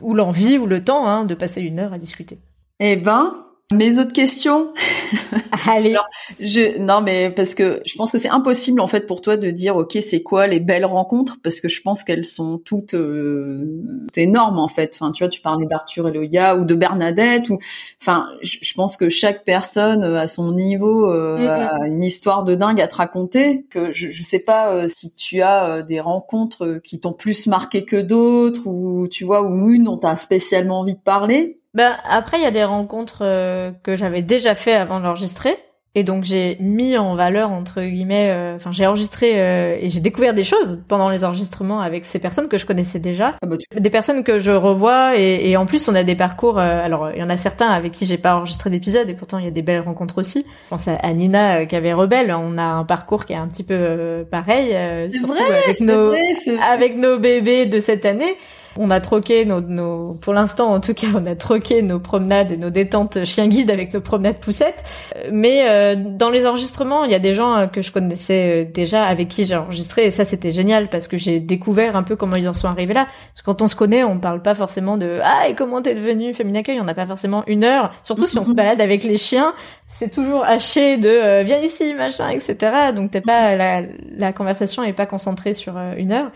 [0.00, 2.38] ou l'envie ou le temps hein, de passer une heure à discuter.
[2.78, 4.72] Eh ben, mes autres questions.
[5.66, 5.96] Allez.
[6.38, 9.50] je, non, mais parce que je pense que c'est impossible en fait pour toi de
[9.50, 11.38] dire ok c'est quoi les belles rencontres?
[11.42, 13.82] Parce que je pense qu'elles sont toutes euh,
[14.16, 14.94] énormes en fait.
[14.94, 17.58] Enfin tu vois tu parlais d'Arthur et Loya ou de Bernadette ou
[18.02, 21.48] enfin je, pense que chaque personne euh, à son niveau euh, mm-hmm.
[21.48, 23.64] a une histoire de dingue à te raconter.
[23.70, 27.86] Que je, je sais pas euh, si tu as des rencontres qui t'ont plus marqué
[27.86, 31.60] que d'autres ou tu vois ou une dont t'as spécialement envie de parler.
[31.74, 35.56] Ben après, il y a des rencontres euh, que j'avais déjà fait avant d'enregistrer.
[35.96, 40.00] Et donc j'ai mis en valeur entre guillemets, euh, enfin j'ai enregistré euh, et j'ai
[40.00, 43.54] découvert des choses pendant les enregistrements avec ces personnes que je connaissais déjà, ah bah,
[43.72, 46.58] des personnes que je revois et, et, en plus on a des parcours.
[46.58, 49.44] alors il y en a certains avec qui j'ai pas enregistré d'épisode et pourtant il
[49.44, 50.44] y a des belles rencontres aussi.
[50.64, 53.62] Je pense à, Nina qui avait Rebelle, on a un parcours qui est un petit
[53.62, 54.70] peu pareil.
[54.70, 56.34] c'est vrai, avec nos vrai,
[56.68, 58.36] avec nos bébés de cette année.
[58.78, 62.52] On a troqué nos, nos, pour l'instant en tout cas, on a troqué nos promenades
[62.52, 64.84] et nos détentes chien guide avec nos promenades poussettes.
[65.30, 68.70] Mais euh, dans les enregistrements, il y a des gens euh, que je connaissais euh,
[68.70, 72.16] déjà avec qui j'ai enregistré et ça c'était génial parce que j'ai découvert un peu
[72.16, 73.06] comment ils en sont arrivés là.
[73.06, 75.94] Parce que quand on se connaît, on parle pas forcément de ah et comment t'es
[75.94, 76.80] devenu féminin accueil.
[76.80, 77.92] On n'a pas forcément une heure.
[78.02, 79.54] Surtout si on se balade avec les chiens,
[79.86, 82.92] c'est toujours haché de viens ici machin etc.
[82.94, 83.82] Donc t'es pas la,
[84.16, 86.30] la conversation est pas concentrée sur une heure.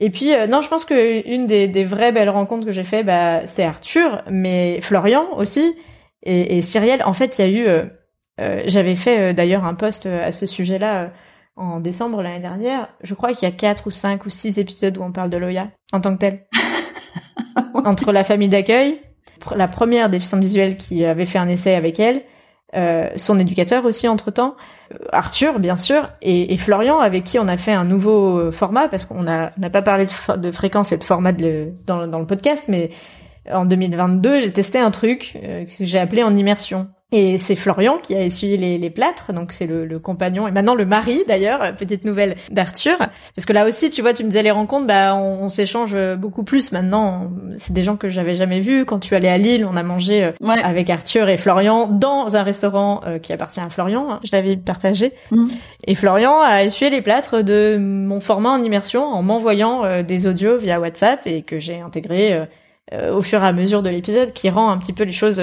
[0.00, 2.84] Et puis euh, non, je pense que une des, des vraies belles rencontres que j'ai
[2.84, 5.74] fait, bah, c'est Arthur, mais Florian aussi
[6.22, 7.02] et, et Cyrielle.
[7.04, 7.84] En fait, il y a eu, euh,
[8.40, 11.12] euh j'avais fait d'ailleurs un post à ce sujet-là
[11.56, 12.88] en décembre l'année dernière.
[13.02, 15.36] Je crois qu'il y a quatre ou cinq ou six épisodes où on parle de
[15.36, 16.46] Loya en tant que tel.
[17.74, 19.00] Entre la famille d'accueil,
[19.54, 22.22] la première déficiente visuelle qui avait fait un essai avec elle,
[22.76, 24.54] euh, son éducateur aussi entre temps,
[24.92, 28.52] euh, Arthur bien sûr, et, et, Florian avec qui on a fait un nouveau euh,
[28.52, 30.06] format parce qu'on n'a pas parlé
[30.36, 32.90] de, fréquence et de format de, dans, dans, le podcast, mais
[33.50, 36.88] en 2022 j'ai testé un truc que j'ai appelé en immersion.
[37.12, 40.52] Et c'est Florian qui a essuyé les, les plâtres, donc c'est le, le, compagnon et
[40.52, 42.96] maintenant le mari d'ailleurs, petite nouvelle d'Arthur.
[42.98, 46.44] Parce que là aussi, tu vois, tu me disais les rencontres, bah on, s'échange beaucoup
[46.44, 47.30] plus maintenant.
[47.56, 48.84] C'est des gens que j'avais jamais vus.
[48.84, 52.42] Quand tu allais à Lille, on a mangé euh, avec Arthur et Florian dans un
[52.42, 54.10] restaurant euh, qui appartient à Florian.
[54.10, 54.20] Hein.
[54.24, 55.12] je l'avais partagé.
[55.30, 55.48] Mm.
[55.86, 60.26] Et Florian a essuyé les plâtres de mon format en immersion en m'envoyant euh, des
[60.26, 62.46] audios via WhatsApp et que j'ai intégré
[63.12, 65.40] au fur et à mesure de l'épisode, qui rend un petit peu les choses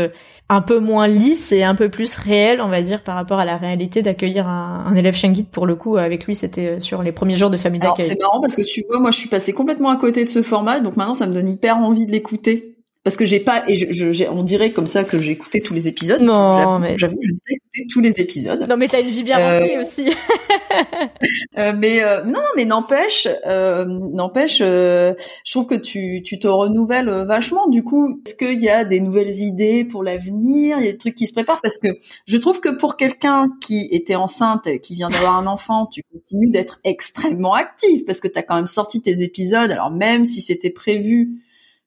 [0.50, 3.46] un peu moins lisse et un peu plus réel, on va dire, par rapport à
[3.46, 5.50] la réalité d'accueillir un, un, élève guide.
[5.50, 8.06] Pour le coup, avec lui, c'était euh, sur les premiers jours de famille d'accueil.
[8.06, 10.42] C'est marrant parce que tu vois, moi, je suis passée complètement à côté de ce
[10.42, 12.77] format, donc maintenant, ça me donne hyper envie de l'écouter
[13.08, 15.74] parce que j'ai pas et je, je on dirait comme ça que j'ai écouté tous
[15.74, 16.22] les épisodes.
[16.22, 18.66] Non, mais j'avoue, je n'ai pas écouté tous les épisodes.
[18.68, 20.10] Non, mais t'as une vie bien remplie euh, aussi.
[21.58, 25.16] euh, mais euh, non, mais n'empêche, euh, n'empêche, je
[25.50, 27.70] trouve que tu tu te renouvelles vachement.
[27.70, 30.80] Du coup, est-ce qu'il y a des nouvelles idées pour l'avenir?
[30.80, 31.62] Il y a des trucs qui se préparent?
[31.62, 31.88] Parce que
[32.26, 36.52] je trouve que pour quelqu'un qui était enceinte, qui vient d'avoir un enfant, tu continues
[36.52, 39.72] d'être extrêmement active parce que tu as quand même sorti tes épisodes.
[39.72, 41.42] Alors même si c'était prévu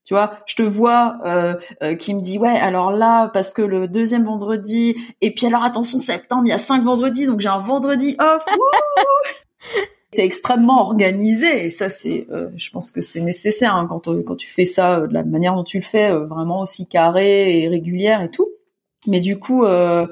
[0.05, 3.63] tu vois, je te vois euh, euh, qui me dit ouais alors là parce que
[3.63, 7.49] le deuxième vendredi et puis alors attention septembre il y a cinq vendredis donc j'ai
[7.49, 8.45] un vendredi off.
[10.13, 14.35] T'es extrêmement organisé et ça c'est, euh, je pense que c'est nécessaire hein, quand quand
[14.35, 18.21] tu fais ça de la manière dont tu le fais, vraiment aussi carré et régulière
[18.23, 18.49] et tout.
[19.07, 20.07] Mais du coup, euh,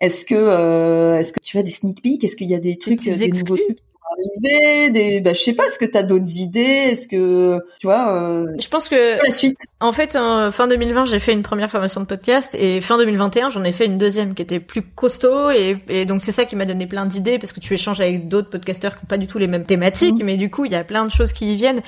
[0.00, 2.22] est-ce que est-ce que tu as des sneak peeks?
[2.22, 3.78] Est-ce qu'il y a des trucs, des, nouveaux trucs?
[4.12, 6.60] Arriver des bah je sais pas est-ce que tu as d'autres idées?
[6.60, 8.46] Est-ce que tu vois euh...
[8.60, 9.58] je pense que la suite.
[9.80, 13.64] en fait fin 2020 j'ai fait une première formation de podcast et fin 2021 j'en
[13.64, 16.66] ai fait une deuxième qui était plus costaud et, et donc c'est ça qui m'a
[16.66, 19.38] donné plein d'idées parce que tu échanges avec d'autres podcasteurs qui ont pas du tout
[19.38, 20.24] les mêmes thématiques mhm.
[20.24, 21.80] mais du coup il y a plein de choses qui y viennent.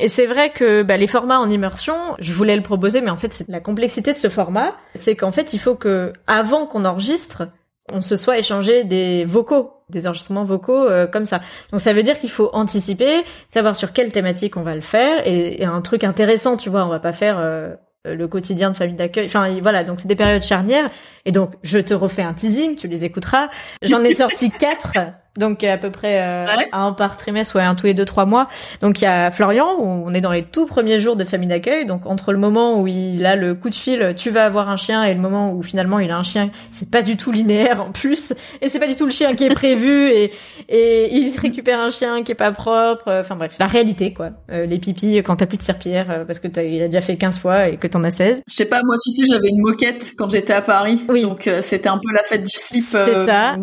[0.00, 3.16] Et c'est vrai que bah, les formats en immersion je voulais le proposer mais en
[3.16, 6.84] fait c'est la complexité de ce format c'est qu'en fait il faut que avant qu'on
[6.84, 7.48] enregistre
[7.92, 11.40] on se soit échangé des vocaux, des enregistrements vocaux euh, comme ça.
[11.70, 15.26] Donc ça veut dire qu'il faut anticiper, savoir sur quelle thématique on va le faire
[15.26, 17.74] et, un truc intéressant, tu vois, on va pas faire euh,
[18.04, 19.26] le quotidien de famille d'accueil.
[19.26, 20.86] Enfin voilà, donc c'est des périodes charnières
[21.24, 23.48] et donc je te refais un teasing, tu les écouteras.
[23.82, 24.92] J'en ai sorti quatre
[25.36, 28.48] donc à peu près euh, un par trimestre, ouais, un tous les deux trois mois.
[28.80, 31.48] Donc il y a Florian, où on est dans les tout premiers jours de famille
[31.48, 31.86] d'accueil.
[31.86, 34.76] Donc entre le moment où il a le coup de fil, tu vas avoir un
[34.76, 37.82] chien, et le moment où finalement il a un chien, c'est pas du tout linéaire
[37.82, 38.32] en plus,
[38.62, 40.32] et c'est pas du tout le chien qui est prévu, et
[40.68, 43.20] et il récupère un chien qui est pas propre.
[43.20, 44.30] Enfin bref, la réalité quoi.
[44.50, 47.00] Euh, les pipis quand t'as plus de serpillère euh, parce que t'as il a déjà
[47.00, 48.42] fait 15 fois et que t'en as 16.
[48.48, 51.00] Je sais pas, moi tu sais, j'avais une moquette quand j'étais à Paris.
[51.08, 51.22] Oui.
[51.22, 52.84] Donc c'était un peu la fête du slip.
[52.84, 53.56] C'est ça.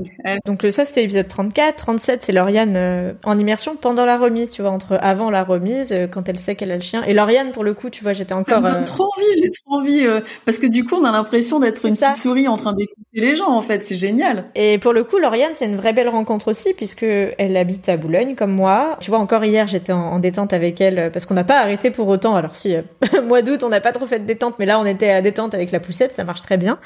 [0.46, 1.63] Donc ça c'était l'épisode 34.
[1.72, 5.92] 37, c'est Lauriane euh, en immersion pendant la remise, tu vois, entre avant la remise,
[5.92, 7.04] euh, quand elle sait qu'elle a le chien.
[7.04, 8.56] Et Lauriane, pour le coup, tu vois, j'étais encore.
[8.56, 10.06] Ça me donne euh, trop envie, j'ai trop envie,
[10.46, 13.36] parce que du coup, on a l'impression d'être une petite souris en train d'écouter les
[13.36, 14.46] gens, en fait, c'est génial.
[14.56, 17.98] Et pour le coup, Lauriane, c'est une vraie belle rencontre aussi, puisque elle habite à
[17.98, 18.98] Boulogne, comme moi.
[19.00, 22.08] Tu vois, encore hier, j'étais en, détente avec elle, parce qu'on n'a pas arrêté pour
[22.08, 22.36] autant.
[22.36, 22.76] Alors si,
[23.28, 25.54] mois d'août, on n'a pas trop fait de détente, mais là, on était à détente
[25.54, 26.80] avec la poussette, ça marche très bien.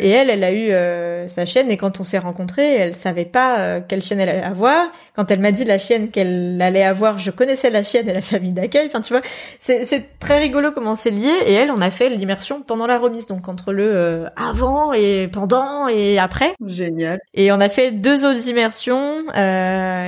[0.00, 3.24] Et elle, elle a eu euh, sa chaîne et quand on s'est rencontrés, elle savait
[3.24, 4.86] pas euh, quelle chaîne elle allait avoir.
[5.14, 8.22] Quand elle m'a dit la chaîne qu'elle allait avoir, je connaissais la chaîne et la
[8.22, 8.86] famille d'accueil.
[8.86, 9.22] Enfin, tu vois,
[9.60, 11.32] c'est très rigolo comment c'est lié.
[11.46, 15.28] Et elle, on a fait l'immersion pendant la remise, donc entre le euh, avant et
[15.28, 16.54] pendant et après.
[16.64, 17.20] Génial.
[17.34, 19.24] Et on a fait deux autres immersions.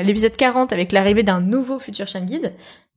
[0.02, 2.52] L'épisode 40 avec l'arrivée d'un nouveau futur chaîne guide.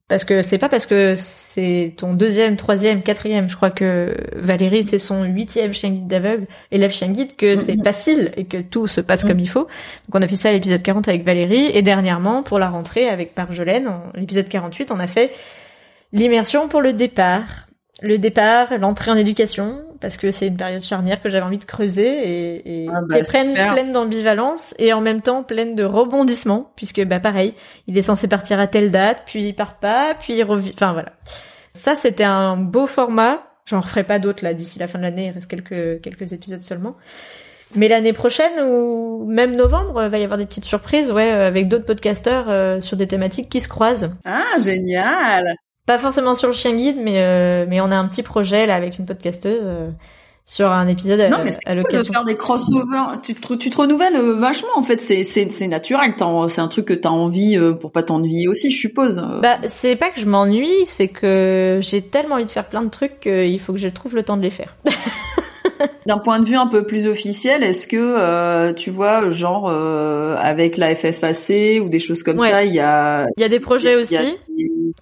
[0.07, 4.83] Parce que c'est pas parce que c'est ton deuxième, troisième, quatrième, je crois que Valérie
[4.83, 8.85] c'est son huitième chien guide d'aveugle, élève chien guide, que c'est facile et que tout
[8.85, 9.63] se passe comme il faut.
[9.63, 11.71] Donc on a fait ça à l'épisode 40 avec Valérie.
[11.73, 15.31] Et dernièrement pour la rentrée avec Marjolaine, l'épisode 48, on a fait
[16.13, 17.64] l'immersion pour le départ
[18.01, 21.65] le départ, l'entrée en éducation, parce que c'est une période charnière que j'avais envie de
[21.65, 26.71] creuser et, et ah bah, pleine, pleine d'ambivalence et en même temps pleine de rebondissements,
[26.75, 27.53] puisque bah pareil,
[27.87, 30.71] il est censé partir à telle date, puis il part pas, puis il revient.
[30.73, 31.13] Enfin voilà.
[31.73, 33.43] Ça c'était un beau format.
[33.65, 35.27] J'en referai pas d'autres là d'ici la fin de l'année.
[35.27, 36.95] Il reste quelques quelques épisodes seulement.
[37.75, 41.67] Mais l'année prochaine ou même novembre, il va y avoir des petites surprises, ouais, avec
[41.67, 44.15] d'autres podcasteurs euh, sur des thématiques qui se croisent.
[44.23, 45.55] Ah, génial
[45.85, 48.75] pas forcément sur le chien guide, mais euh, mais on a un petit projet là
[48.75, 49.89] avec une podcasteuse euh,
[50.45, 53.21] sur un épisode non, mais c'est cool de faire des crossovers.
[53.21, 54.99] Tu te, tu te renouvelles euh, vachement en fait.
[55.01, 56.15] C'est c'est c'est naturel.
[56.49, 59.23] C'est un truc que t'as envie pour pas t'ennuyer aussi, je suppose.
[59.41, 62.89] Bah c'est pas que je m'ennuie, c'est que j'ai tellement envie de faire plein de
[62.89, 64.75] trucs qu'il faut que je trouve le temps de les faire.
[66.05, 70.95] D'un point de vue un peu plus officiel, est-ce que tu vois, genre avec la
[70.95, 74.17] FFAC ou des choses comme ça, il y a il y a des projets aussi.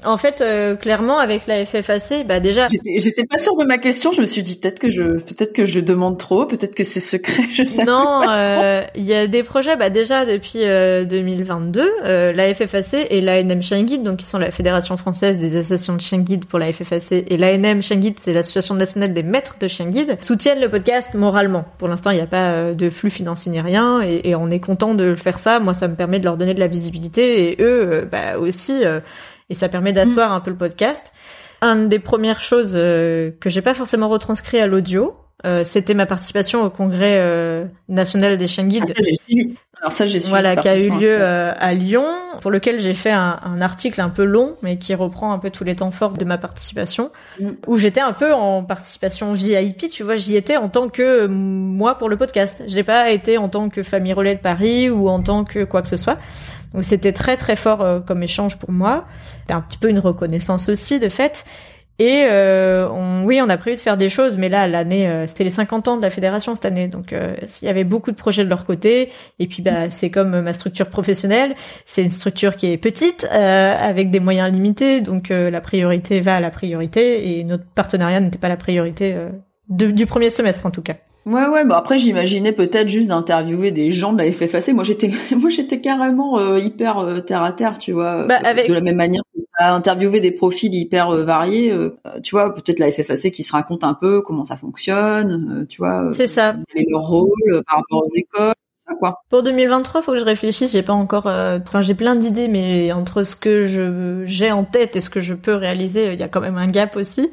[0.05, 2.67] En fait, euh, clairement, avec la FFAC, bah déjà.
[2.67, 4.11] J'étais pas sûre de ma question.
[4.11, 6.99] Je me suis dit peut-être que je, peut-être que je demande trop, peut-être que c'est
[6.99, 7.43] secret.
[7.53, 9.75] Je sais non, euh, il y a des projets.
[9.77, 14.51] Bah déjà depuis 2022, euh, la FFAC et l'ANM Chien Guide, donc qui sont la
[14.51, 18.33] Fédération française des associations de chien guide pour la FFAC, et l'ANM Chien Guide, c'est
[18.33, 21.65] l'association nationale des maîtres de chien guide, soutiennent le podcast moralement.
[21.77, 24.59] Pour l'instant, il n'y a pas de flux financier ni rien, et, et, on est
[24.59, 25.59] content de faire ça.
[25.59, 28.83] Moi, ça me permet de leur donner de la visibilité, et eux, bah aussi
[29.53, 30.33] et ça permet d'asseoir mm.
[30.33, 31.13] un peu le podcast.
[31.61, 35.13] Une des premières choses euh, que j'ai pas forcément retranscrit à l'audio,
[35.45, 38.91] euh, c'était ma participation au congrès euh, national des chiens guides.
[38.97, 42.05] Ah, Alors ça, j'ai Voilà, qui a eu lieu à Lyon,
[42.41, 45.51] pour lequel j'ai fait un, un, article un peu long, mais qui reprend un peu
[45.51, 47.49] tous les temps forts de ma participation, mm.
[47.67, 51.99] où j'étais un peu en participation VIP, tu vois, j'y étais en tant que moi
[51.99, 52.63] pour le podcast.
[52.65, 55.83] J'ai pas été en tant que famille relais de Paris ou en tant que quoi
[55.83, 56.17] que ce soit.
[56.73, 59.05] Donc c'était très très fort euh, comme échange pour moi.
[59.41, 61.45] C'était un petit peu une reconnaissance aussi de fait.
[61.99, 65.27] Et euh, on, oui, on a prévu de faire des choses, mais là, l'année, euh,
[65.27, 68.09] c'était les 50 ans de la fédération cette année, donc euh, il y avait beaucoup
[68.09, 69.11] de projets de leur côté.
[69.37, 71.55] Et puis, bah, c'est comme ma structure professionnelle,
[71.85, 76.39] c'est une structure qui est petite, avec des moyens limités, donc la priorité va à
[76.39, 79.15] la priorité, et notre partenariat n'était pas la priorité
[79.69, 80.95] du premier semestre en tout cas.
[81.25, 85.09] Ouais ouais bah après j'imaginais peut-être juste d'interviewer des gens de la FFAC moi j'étais
[85.31, 88.67] moi j'étais carrément euh, hyper euh, terre à terre tu vois bah, avec...
[88.67, 91.71] de la même manière que as interviewé des profils hyper variés,
[92.23, 96.11] tu vois, peut-être la FFAC qui se raconte un peu comment ça fonctionne, tu vois.
[96.11, 96.55] C'est ça.
[96.73, 97.29] Quel est leur rôle
[97.67, 98.55] par rapport aux écoles.
[98.79, 99.21] Ça, quoi.
[99.29, 100.71] Pour 2023, faut que je réfléchisse.
[100.71, 101.27] J'ai pas encore.
[101.27, 105.21] Enfin, j'ai plein d'idées, mais entre ce que je j'ai en tête et ce que
[105.21, 107.29] je peux réaliser, il y a quand même un gap aussi.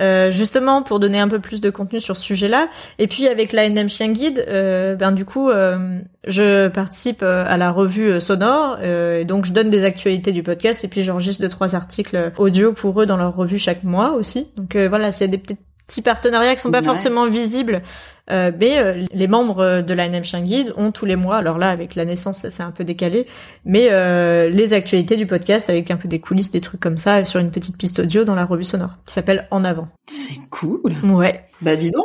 [0.00, 2.68] Euh, justement pour donner un peu plus de contenu sur ce sujet-là.
[2.98, 7.72] Et puis avec l'ANM Chien Guide, euh, ben du coup, euh, je participe à la
[7.72, 11.74] revue sonore, et donc je donne des actualités du podcast et puis j'enregistre deux trois
[11.74, 14.46] articles audio pour eux dans leur revue chaque mois aussi.
[14.56, 17.82] Donc voilà, c'est des petits partenariats qui sont pas forcément visibles
[18.30, 21.70] euh, mais euh, les membres de l'ANM Chien Guide ont tous les mois, alors là
[21.70, 23.26] avec la naissance c'est un peu décalé,
[23.64, 27.24] mais euh, les actualités du podcast avec un peu des coulisses, des trucs comme ça
[27.24, 29.88] sur une petite piste audio dans la revue sonore qui s'appelle En avant.
[30.06, 30.94] C'est cool.
[31.04, 31.44] Ouais.
[31.60, 32.04] Bah dis donc.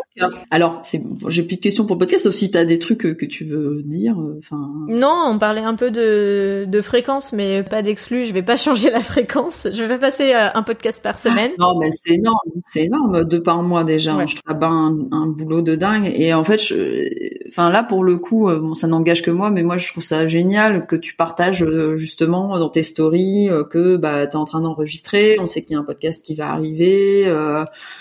[0.49, 3.26] Alors, c'est j'ai plus de questions pour le podcast, sauf si t'as des trucs que,
[3.26, 4.15] tu veux dire.
[4.39, 4.69] Enfin.
[4.88, 8.26] Non, on parlait un peu de, de fréquence, mais pas d'exclus.
[8.26, 9.67] Je vais pas changer la fréquence.
[9.71, 11.51] Je vais passer un podcast par semaine.
[11.59, 14.13] non, mais c'est énorme, c'est énorme, deux par mois déjà.
[14.26, 16.12] Je trouve un, un boulot de dingue.
[16.16, 19.49] Et en fait, je, enfin là pour le coup, euh, bon, ça n'engage que moi,
[19.49, 23.64] mais moi je trouve ça génial que tu partages euh, justement dans tes stories euh,
[23.64, 25.38] que bah t'es en train d'enregistrer.
[25.39, 27.32] On sait qu'il y a un podcast qui va arriver.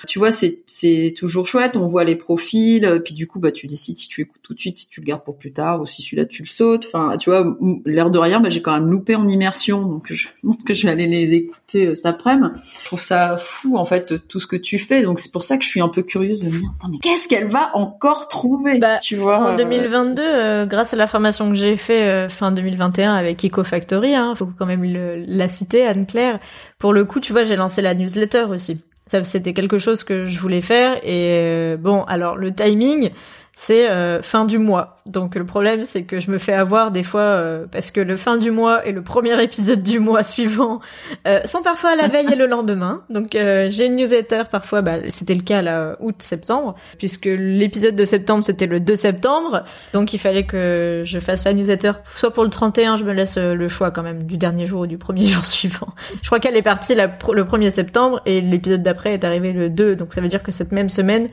[0.06, 1.76] tu vois, c'est c'est toujours chouette.
[1.76, 4.60] On voit les profils, puis du coup bah tu décides si tu écoutes tout de
[4.60, 6.86] suite, si tu le gardes pour plus tard ou si celui-là tu le sautes.
[6.86, 7.56] Enfin, tu vois,
[7.86, 10.86] l'air de rien, bah, j'ai quand même loupé en immersion, donc je pense que je
[10.86, 12.48] vais aller les écouter cet après-midi.
[12.80, 15.56] Je trouve ça fou en fait tout ce que tu fais, donc c'est pour ça
[15.56, 17.72] que je suis un peu curieuse de me dire, mais qu'est-ce qu'elle va
[18.02, 19.52] encore trouver, bah, tu vois.
[19.52, 23.44] En 2022, euh, euh, grâce à la formation que j'ai fait euh, fin 2021 avec
[23.44, 26.40] Eco Factory, hein, faut quand même la citer, Anne-Claire.
[26.78, 28.80] Pour le coup, tu vois, j'ai lancé la newsletter aussi.
[29.06, 33.10] Ça, c'était quelque chose que je voulais faire et bon, alors le timing,
[33.54, 34.98] c'est euh, fin du mois.
[35.04, 38.16] Donc le problème c'est que je me fais avoir des fois euh, parce que le
[38.16, 40.80] fin du mois et le premier épisode du mois suivant
[41.26, 43.02] euh, sont parfois à la veille et le lendemain.
[43.10, 48.42] Donc j'ai une newsletter parfois, bah, c'était le cas là août-septembre, puisque l'épisode de septembre
[48.42, 49.64] c'était le 2 septembre.
[49.92, 53.36] Donc il fallait que je fasse la newsletter soit pour le 31, je me laisse
[53.36, 55.88] le choix quand même du dernier jour ou du premier jour suivant.
[56.22, 59.96] Je crois qu'elle est partie le 1er septembre et l'épisode d'après est arrivé le 2.
[59.96, 61.28] Donc ça veut dire que cette même semaine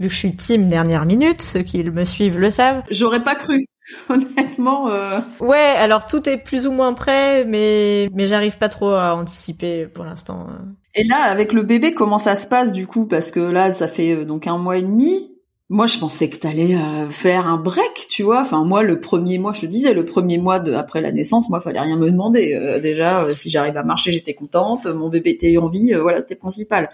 [0.00, 2.82] vu que je suis team dernière minute, ceux qui me suivent le savent.
[2.90, 3.66] J'aurais pas cru.
[4.08, 4.90] Honnêtement.
[4.90, 5.20] Euh...
[5.40, 9.86] Ouais, alors tout est plus ou moins prêt, mais mais j'arrive pas trop à anticiper
[9.86, 10.46] pour l'instant.
[10.94, 13.06] Et là, avec le bébé, comment ça se passe du coup?
[13.06, 15.31] Parce que là, ça fait euh, donc un mois et demi.
[15.72, 18.42] Moi, je pensais que t'allais euh, faire un break, tu vois.
[18.42, 21.48] Enfin, moi, le premier mois, je te disais, le premier mois de, après la naissance,
[21.48, 22.54] moi, fallait rien me demander.
[22.54, 24.84] Euh, déjà, euh, si j'arrive à marcher, j'étais contente.
[24.84, 26.90] Mon bébé était en vie, voilà, c'était principal.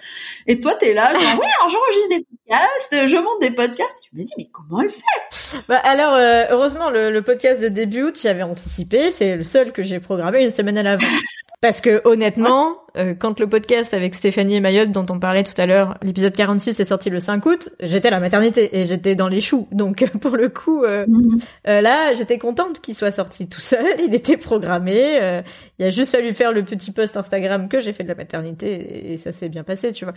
[0.46, 4.00] Et toi, t'es là, genre, oui, alors j'enregistre des podcasts, je monte des podcasts.
[4.04, 5.58] Tu me dis, mais comment elle fait?
[5.68, 6.14] Bah alors,
[6.48, 9.10] heureusement, le, le, podcast de début août, j'avais anticipé.
[9.10, 11.10] C'est le seul que j'ai programmé une semaine à l'avance.
[11.60, 15.60] Parce que honnêtement, euh, quand le podcast avec Stéphanie et Mayotte dont on parlait tout
[15.60, 19.16] à l'heure, l'épisode 46 est sorti le 5 août, j'étais à la maternité et j'étais
[19.16, 19.66] dans les choux.
[19.72, 21.40] Donc pour le coup, euh, mhm.
[21.66, 23.84] euh, là, j'étais contente qu'il soit sorti tout seul.
[24.06, 25.42] Il était programmé.
[25.80, 29.12] il a juste fallu faire le petit post Instagram que j'ai fait de la maternité
[29.12, 30.14] et, ça s'est bien passé, tu vois.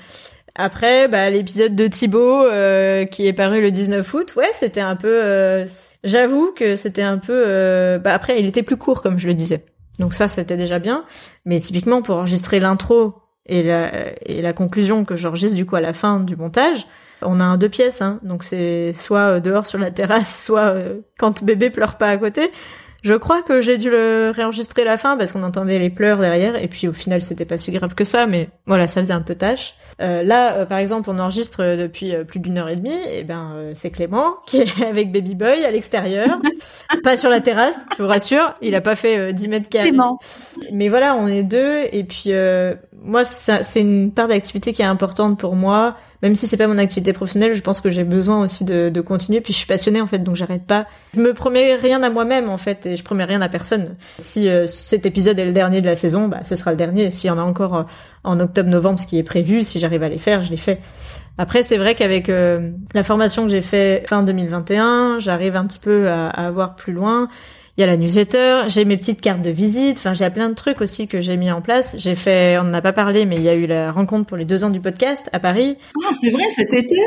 [0.54, 2.46] Après, bah, l'épisode de Thibaut
[3.10, 5.66] qui est paru le 19 août, ouais, c'était un peu.
[6.04, 7.98] J'avoue que c'était un peu.
[7.98, 9.66] bah après, il était plus court comme je le disais.
[10.00, 11.06] Donc ça, c'était déjà bien.
[11.46, 13.16] Mais typiquement, pour enregistrer l'intro
[13.46, 13.92] et la,
[14.28, 16.88] et la conclusion que j'enregistre du coup à la fin du montage,
[17.22, 18.02] on a un deux pièces.
[18.02, 18.20] Hein.
[18.24, 22.18] Donc c'est soit euh, dehors sur la terrasse, soit euh, quand bébé pleure pas à
[22.18, 22.52] côté.
[23.02, 26.56] Je crois que j'ai dû le réenregistrer la fin parce qu'on entendait les pleurs derrière
[26.56, 29.22] et puis au final c'était pas si grave que ça mais voilà ça faisait un
[29.22, 29.74] peu tâche.
[30.02, 33.24] Euh, là euh, par exemple on enregistre depuis euh, plus d'une heure et demie et
[33.24, 36.40] ben euh, c'est Clément qui est avec Baby Boy à l'extérieur,
[37.04, 39.92] pas sur la terrasse, je vous rassure, il a pas fait 10 mètres carrés.
[40.72, 42.32] Mais voilà on est deux et puis
[43.02, 46.78] moi c'est une part d'activité qui est importante pour moi même si c'est pas mon
[46.78, 49.42] activité professionnelle, je pense que j'ai besoin aussi de, de, continuer.
[49.42, 50.86] Puis je suis passionnée en fait, donc j'arrête pas.
[51.16, 53.96] Je me promets rien à moi-même en fait, et je promets rien à personne.
[54.18, 57.12] Si euh, cet épisode est le dernier de la saison, bah ce sera le dernier.
[57.12, 57.84] S'il y en a encore euh,
[58.24, 60.80] en octobre-novembre, ce qui est prévu, si j'arrive à les faire, je les fais.
[61.38, 65.80] Après, c'est vrai qu'avec euh, la formation que j'ai fait fin 2021, j'arrive un petit
[65.80, 67.30] peu à, à avoir plus loin
[67.78, 70.56] il y a la newsletter, j'ai mes petites cartes de visite, enfin j'ai plein de
[70.56, 71.96] trucs aussi que j'ai mis en place.
[71.98, 74.38] J'ai fait, on n'en a pas parlé, mais il y a eu la rencontre pour
[74.38, 75.78] les deux ans du podcast à Paris.
[76.06, 76.98] Ah, c'est vrai, cet été?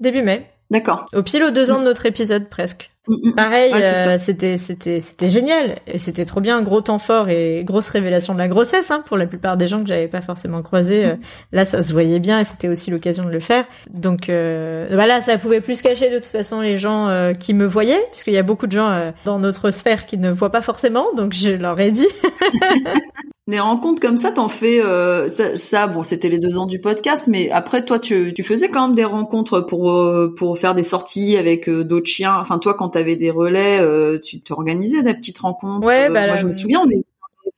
[0.00, 0.50] Début mai.
[0.70, 1.06] D'accord.
[1.12, 2.93] Au pile aux deux ans de notre épisode presque.
[3.06, 3.34] Mm, mm.
[3.34, 7.90] Pareil, euh, c'était c'était c'était génial et c'était trop bien, gros temps fort et grosse
[7.90, 11.04] révélation de la grossesse hein, pour la plupart des gens que j'avais pas forcément croisés.
[11.04, 11.14] Euh,
[11.52, 13.66] là, ça se voyait bien et c'était aussi l'occasion de le faire.
[13.92, 17.66] Donc euh, voilà, ça pouvait plus cacher de toute façon les gens euh, qui me
[17.66, 21.06] voyaient, puisqu'il y a beaucoup de gens dans notre sphère qui ne voient pas forcément.
[21.14, 22.08] Donc je leur ai dit.
[23.46, 27.26] Des rencontres comme ça, t'en fais euh, ça, bon, c'était les deux ans du podcast,
[27.28, 30.82] mais après toi, tu, tu faisais quand même des rencontres pour euh, pour faire des
[30.82, 32.38] sorties avec euh, d'autres chiens.
[32.40, 33.80] Enfin, toi, quand t'avais des relais,
[34.20, 35.86] tu t'organisais des petites rencontres.
[35.86, 37.04] Ouais, bah, moi, je me souviens, on est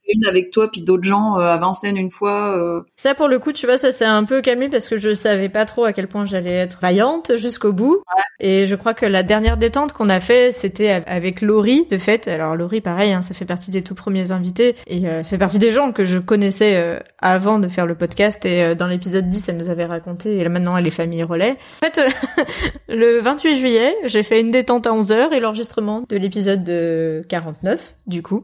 [0.07, 2.57] une avec toi puis d'autres gens euh, à Vincennes une fois.
[2.57, 2.81] Euh.
[2.95, 5.49] Ça pour le coup, tu vois, ça c'est un peu calmé parce que je savais
[5.49, 8.01] pas trop à quel point j'allais être vaillante jusqu'au bout.
[8.39, 12.27] Et je crois que la dernière détente qu'on a fait, c'était avec Laurie de fait.
[12.27, 15.59] Alors Laurie, pareil, hein, ça fait partie des tout premiers invités et euh, c'est partie
[15.59, 18.45] des gens que je connaissais euh, avant de faire le podcast.
[18.45, 20.37] Et dans l'épisode 10, elle nous avait raconté.
[20.37, 21.57] Et là maintenant, elle est famille relais.
[21.81, 22.01] En fait,
[22.89, 27.95] le 28 juillet, j'ai fait une détente à 11h et l'enregistrement de l'épisode de 49
[28.07, 28.41] du coup.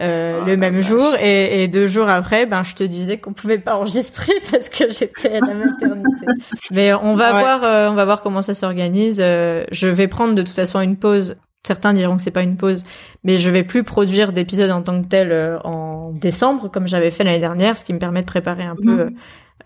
[0.00, 3.32] Euh, ah, le même jour et, et, deux jours après, ben je te disais qu'on
[3.32, 6.26] pouvait pas enregistrer parce que j'étais à la maternité.
[6.72, 9.20] Mais on va voir, euh, on va voir comment ça s'organise.
[9.20, 11.36] Euh, je vais prendre de toute façon une pause.
[11.66, 12.84] Certains diront que c'est pas une pause,
[13.24, 17.24] mais je vais plus produire d'épisodes en tant que tel en décembre comme j'avais fait
[17.24, 19.16] l'année dernière, ce qui me permet de préparer un peu mhm.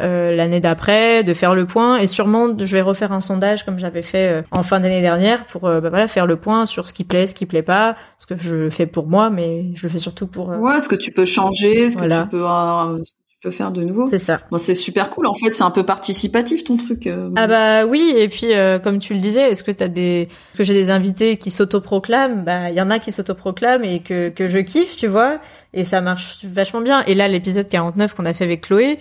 [0.00, 3.78] Euh, l'année d'après, de faire le point et sûrement je vais refaire un sondage comme
[3.78, 6.86] j'avais fait euh, en fin d'année dernière pour euh, bah, voilà faire le point sur
[6.86, 9.82] ce qui plaît, ce qui plaît pas, ce que je fais pour moi, mais je
[9.82, 10.48] le fais surtout pour.
[10.48, 12.44] Ouais, ce que tu peux changer, ce que tu peux
[13.40, 14.06] peux faire de nouveau.
[14.06, 14.40] C'est ça.
[14.50, 15.26] Bon, c'est super cool.
[15.26, 17.08] En fait, c'est un peu participatif ton truc.
[17.36, 18.12] Ah bah oui.
[18.16, 18.48] Et puis,
[18.82, 22.44] comme tu le disais, est-ce que t'as des, est-ce que j'ai des invités qui s'autoproclament?
[22.44, 25.40] Bah, il y en a qui s'autoproclament et que que je kiffe, tu vois.
[25.72, 27.02] Et ça marche vachement bien.
[27.06, 28.98] Et là, l'épisode 49 qu'on a fait avec Chloé,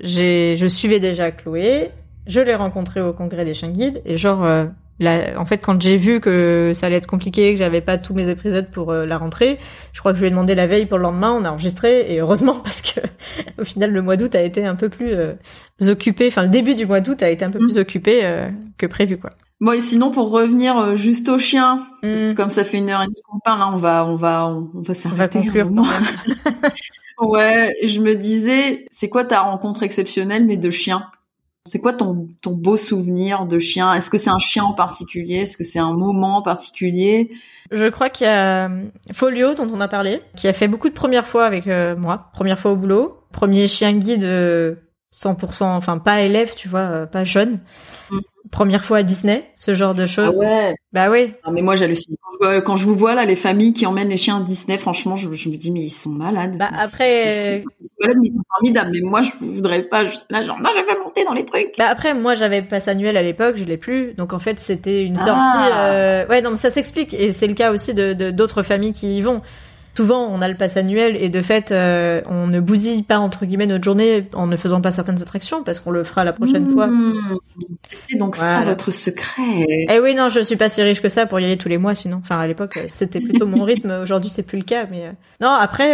[0.00, 1.90] j'ai, je suivais déjà Chloé,
[2.26, 4.66] je l'ai rencontrée au congrès des chiens guides et genre, euh,
[5.08, 8.28] en fait, quand j'ai vu que ça allait être compliqué, que j'avais pas tous mes
[8.28, 9.58] épisodes pour euh, la rentrée,
[9.92, 12.12] je crois que je lui ai demandé la veille pour le lendemain, on a enregistré
[12.12, 13.00] et heureusement parce que
[13.58, 15.34] au final le mois d'août a été un peu plus euh,
[15.88, 17.80] occupé, enfin le début du mois d'août a été un peu plus mm.
[17.80, 19.30] occupé que prévu quoi.
[19.60, 22.34] Bon et sinon pour revenir juste au chien, parce que mm.
[22.34, 24.82] comme ça fait une heure et demie qu'on parle, hein, on va on va on,
[24.82, 25.38] va s'arrêter.
[25.38, 25.70] On va conclure.
[27.20, 31.04] Ouais, je me disais, c'est quoi ta rencontre exceptionnelle mais de chien?
[31.64, 33.92] C'est quoi ton, beau souvenir de chien?
[33.92, 35.36] Est-ce que c'est un chien en particulier?
[35.36, 37.30] Est-ce que c'est un moment en particulier?
[37.70, 40.88] Je crois qu'il y a euh, Folio dont on a parlé, qui a fait beaucoup
[40.88, 44.24] de premières fois avec euh, moi, première fois au boulot, premier chien guide
[45.14, 47.60] 100%, euh, enfin pas élève, tu vois, pas jeune.
[48.10, 50.36] Mm première fois à Disney, ce genre de choses.
[50.36, 50.74] Ah ouais.
[50.92, 51.34] Bah oui.
[51.44, 52.16] Ah, mais moi j'hallucine.
[52.64, 55.28] Quand, je vous vois là, les familles qui emmènent les chiens à Disney, franchement, je,
[55.28, 56.56] me dis mais ils sont malades.
[56.56, 58.90] Bah après, ils sont malades, mais ils sont formidables.
[58.92, 60.04] Mais moi je voudrais pas.
[60.30, 61.74] là genre non, je vais monter dans les trucs.
[61.78, 64.14] Bah après, moi j'avais passe annuel à l'époque, je l'ai plus.
[64.14, 65.32] Donc en fait c'était une sortie.
[65.34, 65.92] Ah.
[65.92, 66.26] Euh...
[66.28, 69.20] Ouais non, mais ça s'explique et c'est le cas aussi de d'autres familles qui y
[69.20, 69.42] vont
[69.96, 73.44] souvent on a le pass annuel et de fait euh, on ne bousille pas entre
[73.44, 76.70] guillemets notre journée en ne faisant pas certaines attractions parce qu'on le fera la prochaine
[76.70, 76.86] fois.
[76.86, 77.38] Mmh.
[77.82, 79.66] C'était donc ça votre secret.
[79.88, 81.78] Eh oui non je suis pas si riche que ça pour y aller tous les
[81.78, 82.18] mois sinon.
[82.22, 83.90] Enfin à l'époque euh, c'était plutôt mon rythme.
[84.02, 85.90] Aujourd'hui c'est plus le cas mais euh, non après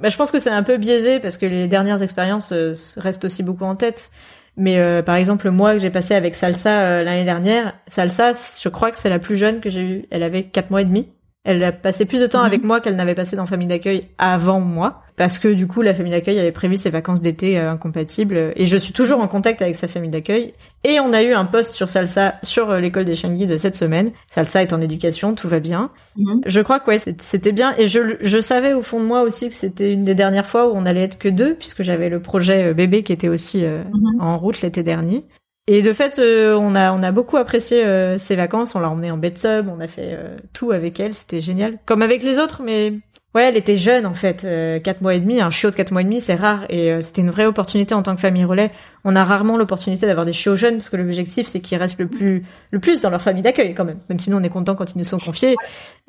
[0.00, 2.52] bah, je pense que c'est un peu biaisé parce que les dernières expériences
[2.96, 4.10] restent aussi beaucoup en tête.
[4.56, 8.96] Mais par exemple, moi que j'ai passé avec Salsa l'année dernière, Salsa, je crois que
[8.96, 10.04] c'est la plus jeune que j'ai eue.
[10.10, 11.08] Elle avait quatre mois et demi.
[11.42, 12.66] Elle a passé plus de temps avec mhm.
[12.66, 16.12] moi qu'elle n'avait passé dans famille d'accueil avant moi, parce que du coup la famille
[16.12, 19.74] d'accueil avait prévu ses vacances d'été euh, incompatibles, et je suis toujours en contact avec
[19.74, 20.52] sa famille d'accueil.
[20.84, 23.74] Et on a eu un post sur Salsa sur euh, l'école des chiens de cette
[23.74, 24.12] semaine.
[24.28, 25.90] Salsa est en éducation, tout va bien.
[26.18, 26.42] Mhm.
[26.44, 29.48] Je crois que ouais, c'était bien, et je, je savais au fond de moi aussi
[29.48, 32.20] que c'était une des dernières fois où on allait être que deux, puisque j'avais le
[32.20, 34.20] projet euh, bébé qui était aussi mhm.
[34.20, 35.24] en route l'été dernier.
[35.72, 38.74] Et de fait, euh, on a on a beaucoup apprécié euh, ces vacances.
[38.74, 41.78] On l'a emmenée en bed sub, on a fait euh, tout avec elle, c'était génial.
[41.86, 42.94] Comme avec les autres, mais
[43.32, 45.92] Ouais, elle était jeune en fait, euh, quatre mois et demi, un chiot de quatre
[45.92, 48.44] mois et demi, c'est rare et euh, c'était une vraie opportunité en tant que famille
[48.44, 48.72] relais.
[49.04, 52.08] On a rarement l'opportunité d'avoir des chiots jeunes parce que l'objectif c'est qu'ils restent le
[52.08, 54.00] plus le plus dans leur famille d'accueil quand même.
[54.08, 55.54] Même si nous on est content quand ils nous sont confiés,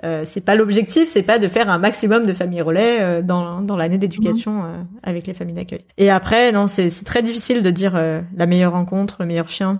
[0.03, 3.61] euh, c'est pas l'objectif, c'est pas de faire un maximum de familles relais euh, dans
[3.61, 4.63] dans l'année d'éducation
[5.03, 5.85] avec les familles d'accueil.
[5.99, 9.79] Et après non, c'est c'est très difficile de dire la meilleure rencontre, le meilleur chien.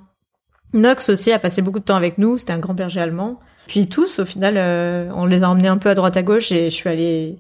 [0.74, 3.40] Nox aussi a passé beaucoup de temps avec nous, c'était un grand berger allemand.
[3.68, 6.52] Puis tous, au final, euh, on les a emmenés un peu à droite à gauche
[6.52, 7.38] et je suis allée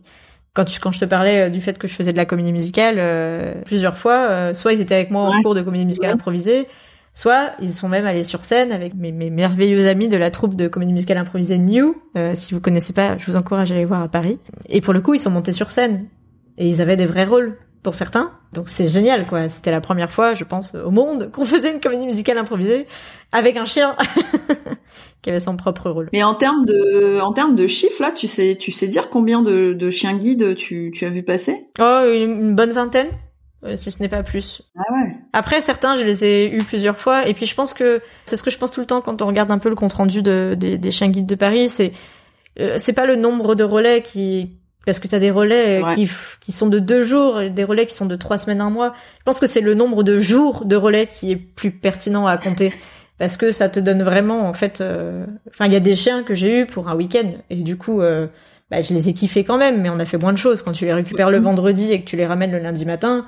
[0.54, 2.52] quand tu, quand je te parlais euh, du fait que je faisais de la comédie
[2.52, 6.68] musicale euh, plusieurs fois, soit ils étaient avec moi en cours de comédie musicale improvisée,
[7.14, 10.56] soit ils sont même allés sur scène avec mes, mes merveilleux amis de la troupe
[10.56, 12.02] de comédie musicale improvisée New.
[12.34, 14.40] si vous connaissez pas, je vous encourage à aller voir à Paris.
[14.70, 16.06] Et pour le coup, ils sont montés sur scène
[16.58, 18.32] et ils avaient des vrais rôles pour certains.
[18.54, 19.50] Donc c'est génial quoi.
[19.50, 22.88] C'était la première fois, je pense, au monde qu'on faisait une comédie musicale improvisée
[23.32, 23.96] avec un chien
[25.22, 26.10] qui avait son propre rôle.
[26.14, 29.42] Mais en termes de en termes de chiffres là, tu sais tu sais dire combien
[29.42, 31.68] de, de chiens guides tu, tu as vu passer?
[31.80, 33.10] Oh, une, bonne vingtaine.
[33.64, 34.64] Euh, si ce n'est pas plus.
[34.76, 35.16] Ah ouais.
[35.34, 38.42] Après certains, je les ai eus plusieurs fois et puis je pense que c'est ce
[38.42, 40.56] que je pense tout le temps quand on regarde un peu le compte rendu de,
[40.58, 41.94] des, des chiens guides de Paris, c'est
[42.60, 46.10] euh, c'est pas le nombre de relais qui Parce que tu as des relais qui,
[46.40, 48.94] qui sont de deux jours et des relais qui sont de trois semaines, un mois.
[49.20, 52.38] Je pense que c'est le nombre de jours de relais qui est plus pertinent à
[52.38, 52.74] compter.
[53.20, 54.84] parce que ça te donne vraiment, en fait...
[55.50, 57.32] Enfin, il y a des chiens que j'ai eu pour un week-end.
[57.52, 58.02] Et du coup,
[58.72, 60.62] bah, je les ai kiffés quand même, mais on a fait moins de choses.
[60.62, 63.26] Quand tu les récupères le vendredi et que tu les ramènes le lundi matin,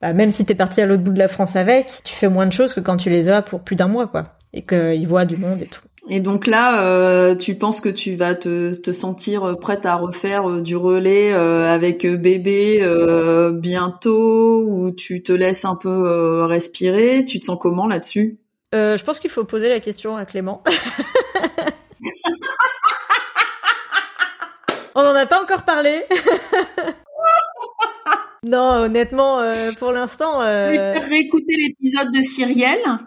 [0.00, 2.46] bah, même si t'es parti à l'autre bout de la France avec, tu fais moins
[2.46, 4.24] de choses que quand tu les as pour plus d'un mois, quoi.
[4.52, 5.82] Et qu'ils voient du monde et tout.
[6.08, 10.48] Et donc là, euh, tu penses que tu vas te, te sentir prête à refaire
[10.48, 12.80] euh, du relais euh, avec bébé
[13.52, 17.24] bientôt, ou tu te laisses un peu respirer?
[17.24, 18.38] Tu te sens comment là-dessus?
[18.72, 20.62] Je pense qu'il faut poser la question à Clément.
[24.94, 26.04] On n'en a pas encore parlé.
[28.42, 29.42] non, honnêtement,
[29.78, 30.38] pour l'instant.
[30.38, 32.98] Réécouter l'épisode de Cyrielle.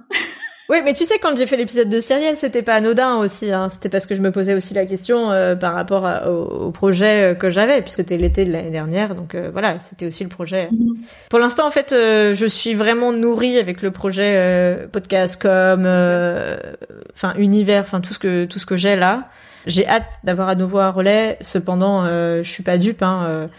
[0.69, 3.51] Oui, mais tu sais, quand j'ai fait l'épisode de Cyrielle, c'était pas anodin aussi.
[3.51, 3.69] Hein.
[3.69, 7.35] C'était parce que je me posais aussi la question euh, par rapport au, projet euh,
[7.35, 9.13] que j'avais, puisque c'était l'été de l'année dernière.
[9.13, 10.69] Donc euh, voilà, c'était aussi le projet.
[10.71, 10.97] Mhm.
[11.29, 15.85] Pour l'instant, en fait, je suis vraiment nourrie avec le projet podcast comme,
[17.13, 19.19] enfin univers, enfin tout ce que tout ce que j'ai là.
[19.65, 21.37] J'ai hâte d'avoir à nouveau un relais.
[21.41, 23.03] Cependant, je suis pas dupe.
[23.03, 23.49] Hein,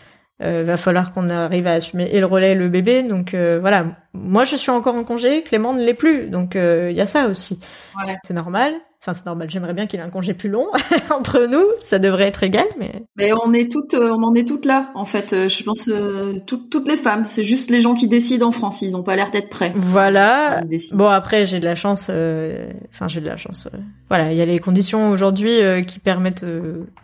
[0.45, 3.03] euh, va falloir qu'on arrive à assumer et le relais et le bébé.
[3.03, 6.91] Donc euh, voilà, moi je suis encore en congé, Clément ne l'est plus, donc euh,
[6.91, 7.61] il y a ça aussi.
[7.97, 8.17] Ouais.
[8.25, 8.75] C'est normal.
[9.05, 9.51] Enfin, c'est normal.
[9.51, 10.67] J'aimerais bien qu'il ait un congé plus long
[11.11, 11.63] entre nous.
[11.85, 13.03] Ça devrait être égal, mais.
[13.19, 15.35] Mais on est toutes, euh, on en est toutes là, en fait.
[15.35, 17.27] Euh, je pense euh, toutes les femmes.
[17.27, 18.81] C'est juste les gens qui décident en France.
[18.81, 19.75] Ils ont pas l'air d'être prêts.
[19.77, 20.63] Voilà.
[20.95, 22.05] Bon, après, j'ai de la chance.
[22.05, 23.69] Enfin, j'ai de la chance.
[24.09, 26.47] Voilà, il y a les conditions aujourd'hui qui permettent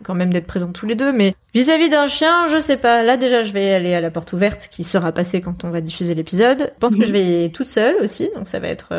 [0.01, 1.13] quand même d'être présents tous les deux.
[1.13, 3.03] Mais vis-à-vis d'un chien, je sais pas.
[3.03, 5.81] Là, déjà, je vais aller à la porte ouverte, qui sera passée quand on va
[5.81, 6.71] diffuser l'épisode.
[6.73, 7.05] Je pense que mhm.
[7.05, 8.91] je vais y aller toute seule aussi, donc ça va être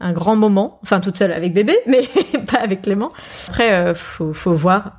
[0.00, 0.78] un grand moment.
[0.82, 2.02] Enfin, toute seule avec bébé, mais
[2.46, 3.10] pas avec Clément.
[3.48, 4.92] Après, euh, faut, faut voir.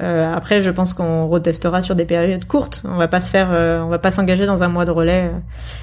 [0.00, 2.82] Euh, après, je pense qu'on retestera sur des périodes courtes.
[2.84, 5.32] On va pas se faire, euh, on va pas s'engager dans un mois de relais.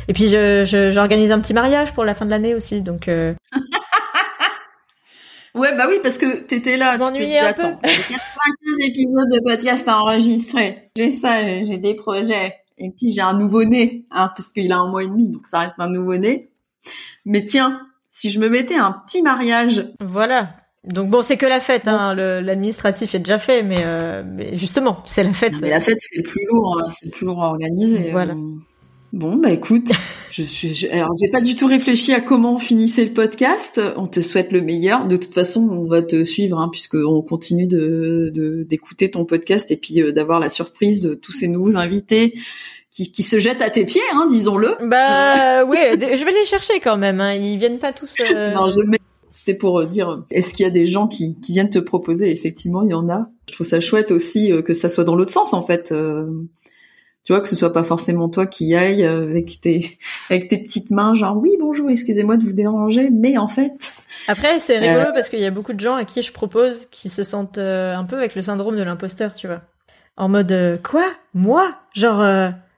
[0.08, 3.08] Et puis, je, j'organise un petit mariage pour la fin de l'année aussi, donc.
[3.08, 3.34] Euh...
[5.56, 6.98] ouais, bah oui, parce que t'étais là.
[6.98, 7.62] M'ennuyais un peu.
[7.62, 10.92] 95 épisodes de podcast à enregistrer.
[10.96, 12.56] J'ai ça, j'ai des projets.
[12.78, 15.60] Et puis j'ai un nouveau-né, hein, parce qu'il a un mois et demi, donc ça
[15.60, 16.52] reste un nouveau-né.
[17.26, 17.82] Mais tiens,
[18.12, 19.88] si je me mettais un petit mariage.
[20.00, 20.50] Voilà.
[20.88, 22.14] Donc bon, c'est que la fête, hein.
[22.14, 25.54] l'administratif est déjà fait, mais, euh, mais justement, c'est la fête.
[25.60, 26.90] mais la fête, c'est le plus lourd, hein.
[26.90, 28.12] c'est plus lourd à organiser.
[28.12, 28.34] Voilà.
[28.34, 28.56] Euh.
[29.14, 29.92] Bon, bah écoute,
[30.32, 33.82] je suis, alors j'ai pas du tout réfléchi à comment finissait le podcast.
[33.96, 35.08] On te souhaite le meilleur.
[35.08, 38.32] De toute façon, on va te suivre, hein, puisque on continue de
[38.68, 42.34] d'écouter ton podcast et puis euh, d'avoir la surprise de tous ces nouveaux invités
[42.92, 44.76] qui, qui se jettent à tes pieds, hein, disons-le.
[44.82, 47.22] Bah oui, je vais les chercher quand même.
[47.22, 47.34] Hein.
[47.34, 48.16] Ils viennent pas tous.
[48.36, 48.54] Euh...
[48.54, 48.82] non, je
[49.36, 52.32] C'était pour euh, dire, est-ce qu'il y a des gens qui, qui viennent te proposer?
[52.32, 53.28] Effectivement, il y en a.
[53.50, 55.92] Je trouve ça chouette aussi euh, que ça soit dans l'autre sens, en fait.
[55.92, 56.26] Euh,
[57.26, 59.98] tu vois, que ce soit pas forcément toi qui y aille avec tes
[60.30, 63.92] avec tes petites mains, genre oui bonjour, excusez-moi de vous déranger, mais en fait.
[64.30, 67.10] Après c'est rigolo parce qu'il y a beaucoup de gens à qui je propose qui
[67.10, 69.62] se sentent un peu avec le syndrome de l'imposteur, tu vois,
[70.18, 72.22] en mode quoi, moi, genre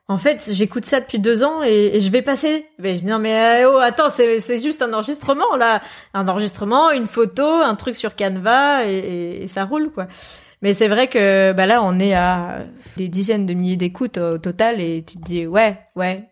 [0.10, 2.66] en fait, j'écoute ça depuis deux ans et, je vais passer.
[2.80, 5.82] Mais non mais euh, oh attends, c'est juste un enregistrement là,
[6.14, 10.08] un enregistrement, une photo, un truc sur Canva et, ça roule quoi.
[10.62, 12.60] Mais c'est vrai que bah là on est à
[12.95, 16.24] des dizaines de milliers d'écoutes au total et tu te dis ouais ouais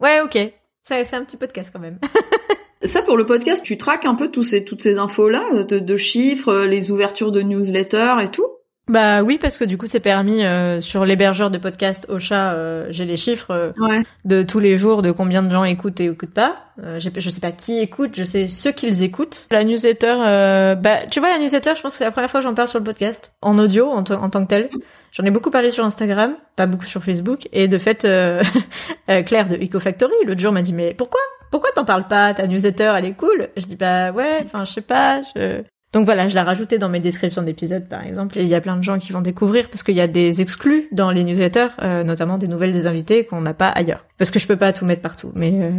[0.00, 0.38] ouais ok,
[0.82, 1.98] c'est un petit podcast quand même.
[2.82, 5.80] Ça pour le podcast, tu traques un peu tous ces toutes ces infos là de,
[5.80, 8.55] de chiffres, les ouvertures de newsletters et tout?
[8.88, 12.52] Bah oui, parce que du coup, c'est permis euh, sur l'hébergeur de podcast Ocha.
[12.52, 13.72] Euh, j'ai les chiffres euh,
[14.24, 16.58] de tous les jours de combien de gens écoutent et écoutent pas.
[16.84, 19.48] Euh, je sais pas qui écoute, je sais ceux qu'ils écoutent.
[19.50, 22.44] La newsletter, bah tu vois la newsletter, je pense que c'est la première fois que
[22.44, 24.68] j'en parle sur le podcast en audio en, en tant que tel.
[25.10, 27.48] J'en ai beaucoup parlé sur Instagram, pas beaucoup sur Facebook.
[27.52, 28.02] Et de fait,
[29.08, 31.20] Claire de EcoFactory l'autre jour m'a dit mais pourquoi?
[31.50, 32.34] Pourquoi t'en parles pas?
[32.34, 33.48] Ta newsletter, elle est cool.
[33.56, 35.62] Je dis bah ouais, enfin je sais pas, je
[35.92, 38.60] donc voilà, je l'ai rajouté dans mes descriptions d'épisodes par exemple, et il y a
[38.60, 41.68] plein de gens qui vont découvrir parce qu'il y a des exclus dans les newsletters,
[41.82, 44.04] euh, notamment des nouvelles des invités qu'on n'a pas ailleurs.
[44.18, 45.70] Parce que je peux pas tout mettre partout, mais euh,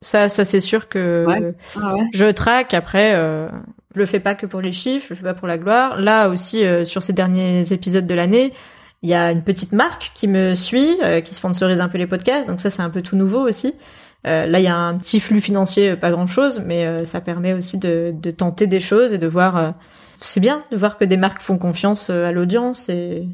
[0.00, 2.74] ça, ça c'est sûr que ah je traque.
[2.74, 3.48] Après, euh,
[3.94, 6.00] je le fais pas que pour les chiffres, je le fais pas pour la gloire.
[6.00, 8.54] Là aussi, euh, sur ces derniers épisodes de l'année,
[9.02, 12.48] il y a une petite marque qui me suit, qui sponsorise un peu les podcasts,
[12.48, 13.74] donc ça c'est un peu tout nouveau aussi.
[14.26, 17.20] Euh, là, il y a un petit flux financier, euh, pas grand-chose, mais euh, ça
[17.20, 19.74] permet aussi de, de, tenter des choses et de voir.
[20.20, 23.28] c'est bien de voir que des marques font confiance à l'audience et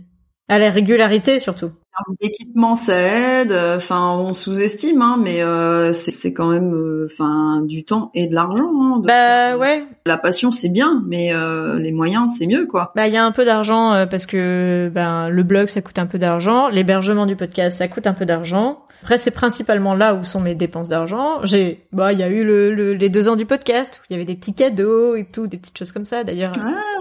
[0.49, 1.67] à la régularité surtout.
[1.67, 3.53] termes d'équipement, ça aide.
[3.53, 8.35] Enfin, on sous-estime, hein, mais euh, c'est quand même, euh, enfin, du temps et de
[8.35, 8.71] l'argent.
[8.81, 9.85] Hein, bah ouais.
[10.07, 12.93] La passion, c'est bien, mais euh, les moyens, c'est mieux, quoi.
[12.97, 16.07] Bah il y a un peu d'argent parce que ben le blog, ça coûte un
[16.07, 18.83] peu d'argent, l'hébergement du podcast, ça coûte un peu d'argent.
[19.03, 21.45] Après, c'est principalement là où sont mes dépenses d'argent.
[21.45, 24.17] J'ai, bah, il y a eu le, les deux ans du podcast où il y
[24.17, 26.25] avait des petits cadeaux et tout, des petites choses comme ça.
[26.25, 26.53] D'ailleurs,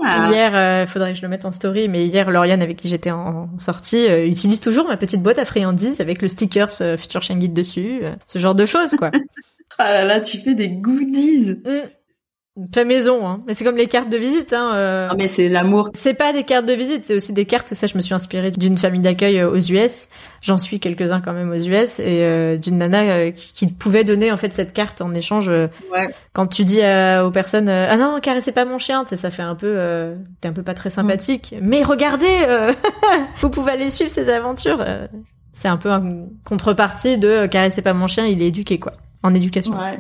[0.04, 0.30] ah.
[0.32, 3.12] hier, il faudrait que je le mette en story, mais hier, Lauriane avec qui j'étais
[3.12, 7.54] en, sortie utilise toujours ma petite boîte à friandises avec le stickers euh, Future Guide
[7.54, 9.12] dessus, euh, ce genre de choses, quoi.
[9.78, 11.62] ah là là, tu fais des goodies.
[11.66, 11.90] Mm.
[12.74, 13.44] Fait maison, hein.
[13.46, 14.72] Mais c'est comme les cartes de visite, hein.
[14.74, 15.08] Euh...
[15.12, 15.90] Ah, mais c'est l'amour.
[15.94, 17.72] C'est pas des cartes de visite, c'est aussi des cartes.
[17.74, 20.10] Ça, je me suis inspirée d'une famille d'accueil euh, aux US.
[20.42, 24.04] J'en suis quelques-uns quand même aux US et euh, d'une nana euh, qui, qui, pouvait
[24.04, 25.50] donner en fait cette carte en échange.
[25.50, 26.10] Ouais.
[26.34, 30.16] Quand tu dis aux personnes, ah non, caressez pas mon chien, ça fait un peu,
[30.42, 31.54] t'es un peu pas très sympathique.
[31.62, 31.68] Mm.
[31.68, 32.74] Mais regardez,
[33.42, 34.84] vous pouvez aller suivre ses aventures.
[35.54, 39.36] c'est un peu un contrepartie de caressez pas mon chien, il est éduqué quoi, en
[39.36, 39.78] éducation.
[39.78, 40.00] Ouais.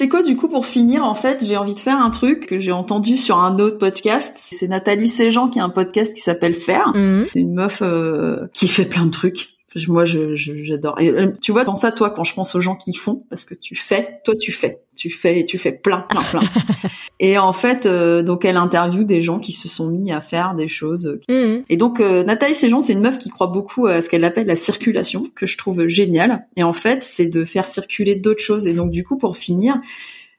[0.00, 2.58] C'est quoi du coup pour finir en fait j'ai envie de faire un truc que
[2.58, 4.34] j'ai entendu sur un autre podcast.
[4.40, 6.92] C'est Nathalie Séjean qui a un podcast qui s'appelle Faire.
[6.94, 7.26] Mhm.
[7.30, 11.00] c'est une meuf euh, qui fait plein de trucs moi, je, j'adore.
[11.00, 13.44] Et euh, tu vois, dans ça, toi, quand je pense aux gens qui font, parce
[13.44, 16.40] que tu fais, toi, tu fais, tu fais, et tu fais plein, plein, plein.
[17.20, 20.54] et en fait, euh, donc, elle interviewe des gens qui se sont mis à faire
[20.54, 21.20] des choses.
[21.28, 21.62] Mhm.
[21.68, 24.48] Et donc, euh, Nathalie Séjean, c'est une meuf qui croit beaucoup à ce qu'elle appelle
[24.48, 26.46] la circulation, que je trouve génial.
[26.56, 28.66] Et en fait, c'est de faire circuler d'autres choses.
[28.66, 29.80] Et donc, du coup, pour finir,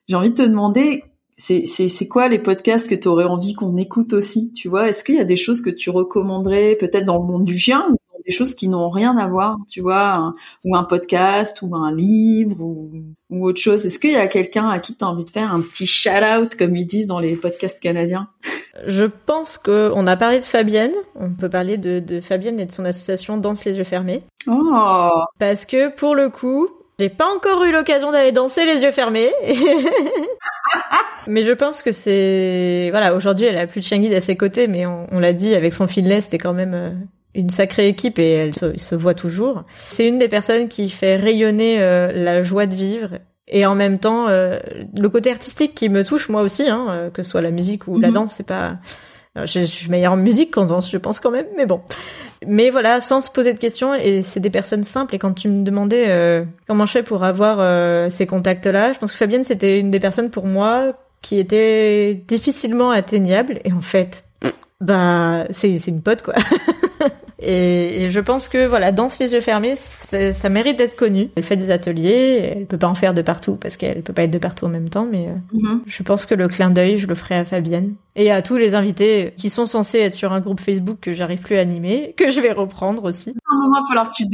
[0.09, 1.05] j'ai envie de te demander
[1.38, 4.89] c'est, c'est, c'est quoi les podcasts que tu aurais envie qu'on écoute aussi Tu vois,
[4.89, 7.88] est-ce qu'il y a des choses que tu recommanderais peut-être dans le monde du chien
[8.26, 12.61] des choses qui n'ont rien à voir, tu vois, ou un podcast, ou un livre,
[12.61, 12.91] ou,
[13.30, 13.86] ou autre chose.
[13.86, 16.55] Est-ce qu'il y a quelqu'un à qui tu as envie de faire un petit shout-out,
[16.55, 18.28] comme ils disent dans les podcasts canadiens?
[18.86, 20.93] Je pense que on a parlé de Fabienne.
[21.15, 24.24] On peut parler de, de Fabienne et de son association Danse les yeux fermés.
[24.47, 25.09] Oh
[25.39, 26.69] Parce que pour le coup,
[26.99, 29.32] j'ai pas encore eu l'occasion d'aller danser les yeux fermés.
[31.28, 34.36] mais je pense que c'est voilà aujourd'hui elle a plus de chien guide à ses
[34.36, 36.91] côtés mais on, on l'a dit avec son filet c'était quand même euh,
[37.34, 39.63] une sacrée équipe et elle se, voit toujours.
[39.89, 43.99] C'est une des personnes qui fait rayonner euh, la joie de vivre et en même
[43.99, 44.59] temps euh,
[44.95, 47.88] le côté artistique qui me touche moi aussi, hein, euh, que ce soit la musique
[47.88, 48.13] ou la mhm.
[48.13, 48.77] danse, c'est pas.
[49.45, 51.79] Je, suis meilleure en musique qu'en danse, je pense quand même, mais bon.
[52.45, 55.15] Mais voilà, sans se poser de questions, et c'est des personnes simples.
[55.15, 59.17] Et quand tu me demandais comment je fais pour avoir ces contacts-là, je pense que
[59.17, 63.61] Fabienne, c'était une des personnes pour moi qui était difficilement atteignable.
[63.63, 64.25] Et en fait,
[64.82, 66.34] bah, c'est une pote, quoi.
[67.43, 71.30] Et, je pense que voilà, danse les yeux fermés, ça mérite d'être connu.
[71.36, 74.24] Elle fait des ateliers, elle peut pas en faire de partout parce qu'elle peut pas
[74.24, 75.82] être de partout en même temps, mais euh, mhm.
[75.86, 78.76] je pense que le clin d'œil, je le ferai à Fabienne et à tous les
[78.76, 82.30] invités qui sont censés être sur un groupe Facebook que j'arrive plus à animer, que
[82.30, 83.30] je vais reprendre aussi.
[83.30, 84.26] À un moment, il va falloir que tu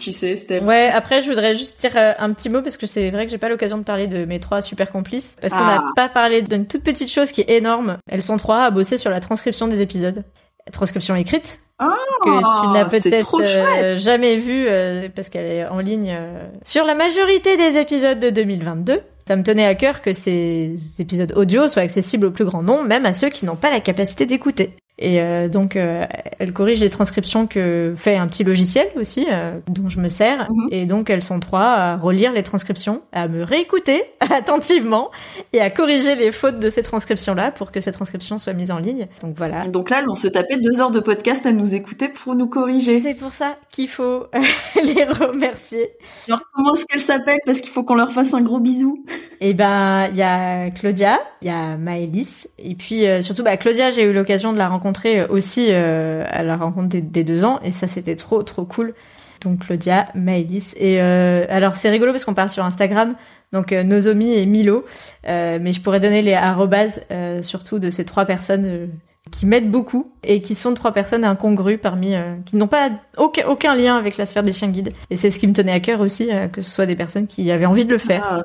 [0.00, 0.60] tu sais, Steph.
[0.60, 3.30] Ouais, après, je voudrais juste dire euh, un petit mot parce que c'est vrai que
[3.30, 5.92] j'ai pas l'occasion de parler de mes trois super complices parce qu'on n'a ah.
[5.94, 7.98] pas parlé d'une toute petite chose qui est énorme.
[8.10, 10.24] Elles sont trois à bosser sur la transcription des épisodes
[10.72, 15.78] transcription écrite oh, que tu n'as peut-être euh, jamais vue euh, parce qu'elle est en
[15.78, 19.02] ligne euh, sur la majorité des épisodes de 2022.
[19.26, 22.84] Ça me tenait à cœur que ces épisodes audio soient accessibles au plus grand nombre,
[22.84, 24.76] même à ceux qui n'ont pas la capacité d'écouter.
[24.98, 26.06] Et euh, donc, euh,
[26.38, 30.48] elle corrige les transcriptions que fait un petit logiciel aussi, euh, dont je me sers.
[30.50, 30.68] Mhm.
[30.70, 35.10] Et donc, elles sont trois à relire les transcriptions, à me réécouter attentivement
[35.52, 38.78] et à corriger les fautes de ces transcriptions-là pour que ces transcriptions soient mises en
[38.78, 39.06] ligne.
[39.20, 39.66] Donc voilà.
[39.68, 42.48] Donc là, elles vont se taper deux heures de podcast à nous écouter pour nous
[42.48, 43.00] corriger.
[43.00, 44.26] C'est pour ça qu'il faut
[44.82, 45.90] les remercier.
[46.28, 47.40] Alors, comment est-ce qu'elles s'appellent?
[47.44, 49.04] Parce qu'il faut qu'on leur fasse un gros bisou.
[49.42, 53.90] Eh ben, il y a Claudia, il y a Maëlys, et puis surtout, bah, Claudia,
[53.90, 57.58] j'ai eu l'occasion de la rencontrer rencontré aussi euh, à la rencontre des, deux ans
[57.64, 58.94] et ça c'était trop trop cool.
[59.42, 63.16] Donc Claudia, Maëlys et euh, alors c'est rigolo parce qu'on parle sur Instagram
[63.52, 64.84] donc euh, Nozomi et Milo
[65.24, 67.04] mais je pourrais donner les arrobases
[67.42, 68.88] surtout de ces trois personnes
[69.32, 72.14] qui m'aident beaucoup et qui sont trois personnes incongrues parmi
[72.44, 75.40] qui n'ont pas aucun, aucun lien avec la sphère des chiens guides et c'est ce
[75.40, 77.90] qui me tenait à cœur aussi que ce soit des personnes qui avaient envie de
[77.92, 78.22] le faire.
[78.24, 78.42] Ah,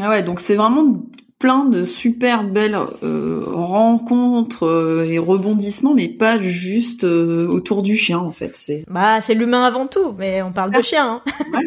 [0.00, 1.04] ah ouais, donc c'est vraiment
[1.38, 7.96] plein de super belles euh, rencontres euh, et rebondissements, mais pas juste euh, autour du
[7.96, 8.54] chien en fait.
[8.54, 11.22] C'est bah c'est l'humain avant tout, mais on parle de chien.
[11.26, 11.60] Hein.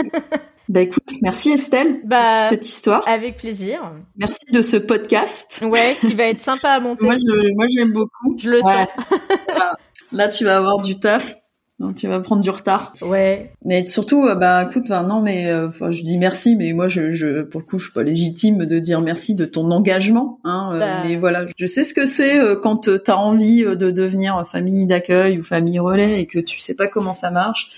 [0.70, 3.08] Bah écoute, merci Estelle bah, pour cette histoire.
[3.08, 3.94] Avec plaisir.
[4.18, 5.64] Merci de ce podcast.
[5.64, 7.06] Ouais, qui va être sympa à monter.
[7.06, 8.36] moi, je, moi j'aime beaucoup.
[8.38, 8.88] Je le sens.
[10.12, 11.36] Là, tu vas avoir du taf.
[11.80, 12.92] Donc tu vas prendre du retard.
[13.04, 13.52] Ouais.
[13.64, 17.12] Mais surtout, euh, bah écoute, enfin, non, mais euh, je dis merci, mais moi, je,
[17.14, 20.40] je, pour le coup, je suis pas légitime de dire merci de ton engagement.
[20.44, 21.04] Hein, euh, Bah.
[21.06, 24.44] Mais voilà, je sais ce que c'est euh, quand tu as envie euh, de devenir
[24.48, 27.70] famille d'accueil ou famille relais et que tu sais pas comment ça marche.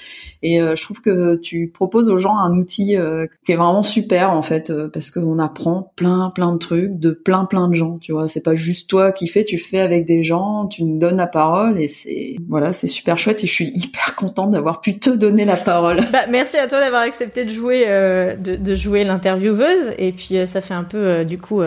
[0.42, 3.84] Et euh, je trouve que tu proposes aux gens un outil euh, qui est vraiment
[3.84, 7.74] super en fait, euh, parce qu'on apprend plein plein de trucs de plein plein de
[7.76, 7.98] gens.
[7.98, 10.98] Tu vois, c'est pas juste toi qui fais, tu fais avec des gens, tu nous
[10.98, 14.82] donnes la parole et c'est voilà, c'est super chouette et je suis hyper contente d'avoir
[14.82, 16.02] pu te donner la parole.
[16.12, 19.94] Bah, merci à toi d'avoir accepté de jouer, euh, de, de jouer l'intervieweuse.
[19.98, 21.62] Et puis, euh, ça fait un peu, euh, du coup,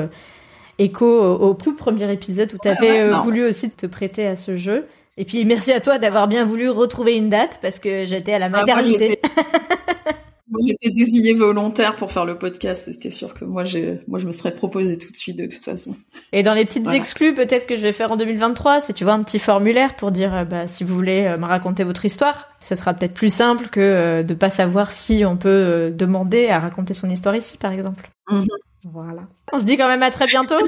[0.78, 4.36] écho au, au tout premier épisode où tu avais ouais, voulu aussi te prêter à
[4.36, 4.86] ce jeu.
[5.18, 8.38] Et puis, merci à toi d'avoir bien voulu retrouver une date parce que j'étais à
[8.38, 9.20] la Ah, maternité.
[9.36, 10.14] Moi,
[10.66, 12.88] j'étais désignée volontaire pour faire le podcast.
[12.92, 15.64] C'était sûr que moi, j'ai, moi, je me serais proposé tout de suite de toute
[15.64, 15.96] façon.
[16.32, 16.98] Et dans les petites Voilà.
[16.98, 20.10] exclus, peut-être que je vais faire en 2023, si tu vois un petit formulaire pour
[20.10, 23.32] dire, euh, bah, si vous voulez euh, me raconter votre histoire, ce sera peut-être plus
[23.32, 27.56] simple que euh, de pas savoir si on peut demander à raconter son histoire ici,
[27.58, 28.10] par exemple.
[28.30, 28.46] Mhm.
[28.92, 29.22] Voilà.
[29.52, 30.56] On se dit quand même à très bientôt.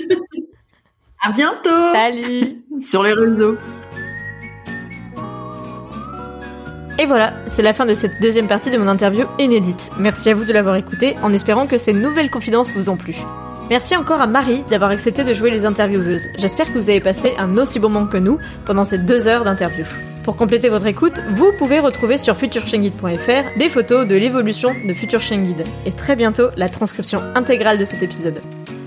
[1.26, 2.64] À bientôt Salut.
[2.80, 3.57] sur les réseaux.
[6.99, 9.90] Et voilà, c'est la fin de cette deuxième partie de mon interview inédite.
[9.99, 13.16] Merci à vous de l'avoir écoutée, en espérant que ces nouvelles confidences vous ont plu.
[13.68, 16.28] Merci encore à Marie d'avoir accepté de jouer les intervieweuses.
[16.38, 19.45] J'espère que vous avez passé un aussi bon moment que nous pendant ces deux heures
[19.45, 19.86] d'interview.
[20.22, 25.20] Pour compléter votre écoute, vous pouvez retrouver sur futureshengid.fr des photos de l'évolution de Future
[25.20, 28.40] Shengid et très bientôt la transcription intégrale de cet épisode.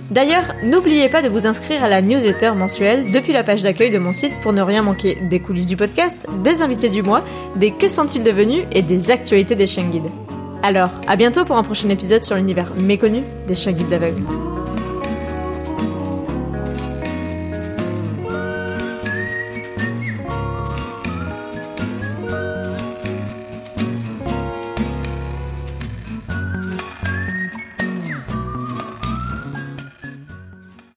[0.09, 3.97] D'ailleurs, n'oubliez pas de vous inscrire à la newsletter mensuelle depuis la page d'accueil de
[3.97, 7.23] mon site pour ne rien manquer des coulisses du podcast, des invités du mois,
[7.55, 10.09] des que sont-ils devenus et des actualités des chiens guides.
[10.63, 14.23] Alors, à bientôt pour un prochain épisode sur l'univers méconnu des chiens guides d'aveugles.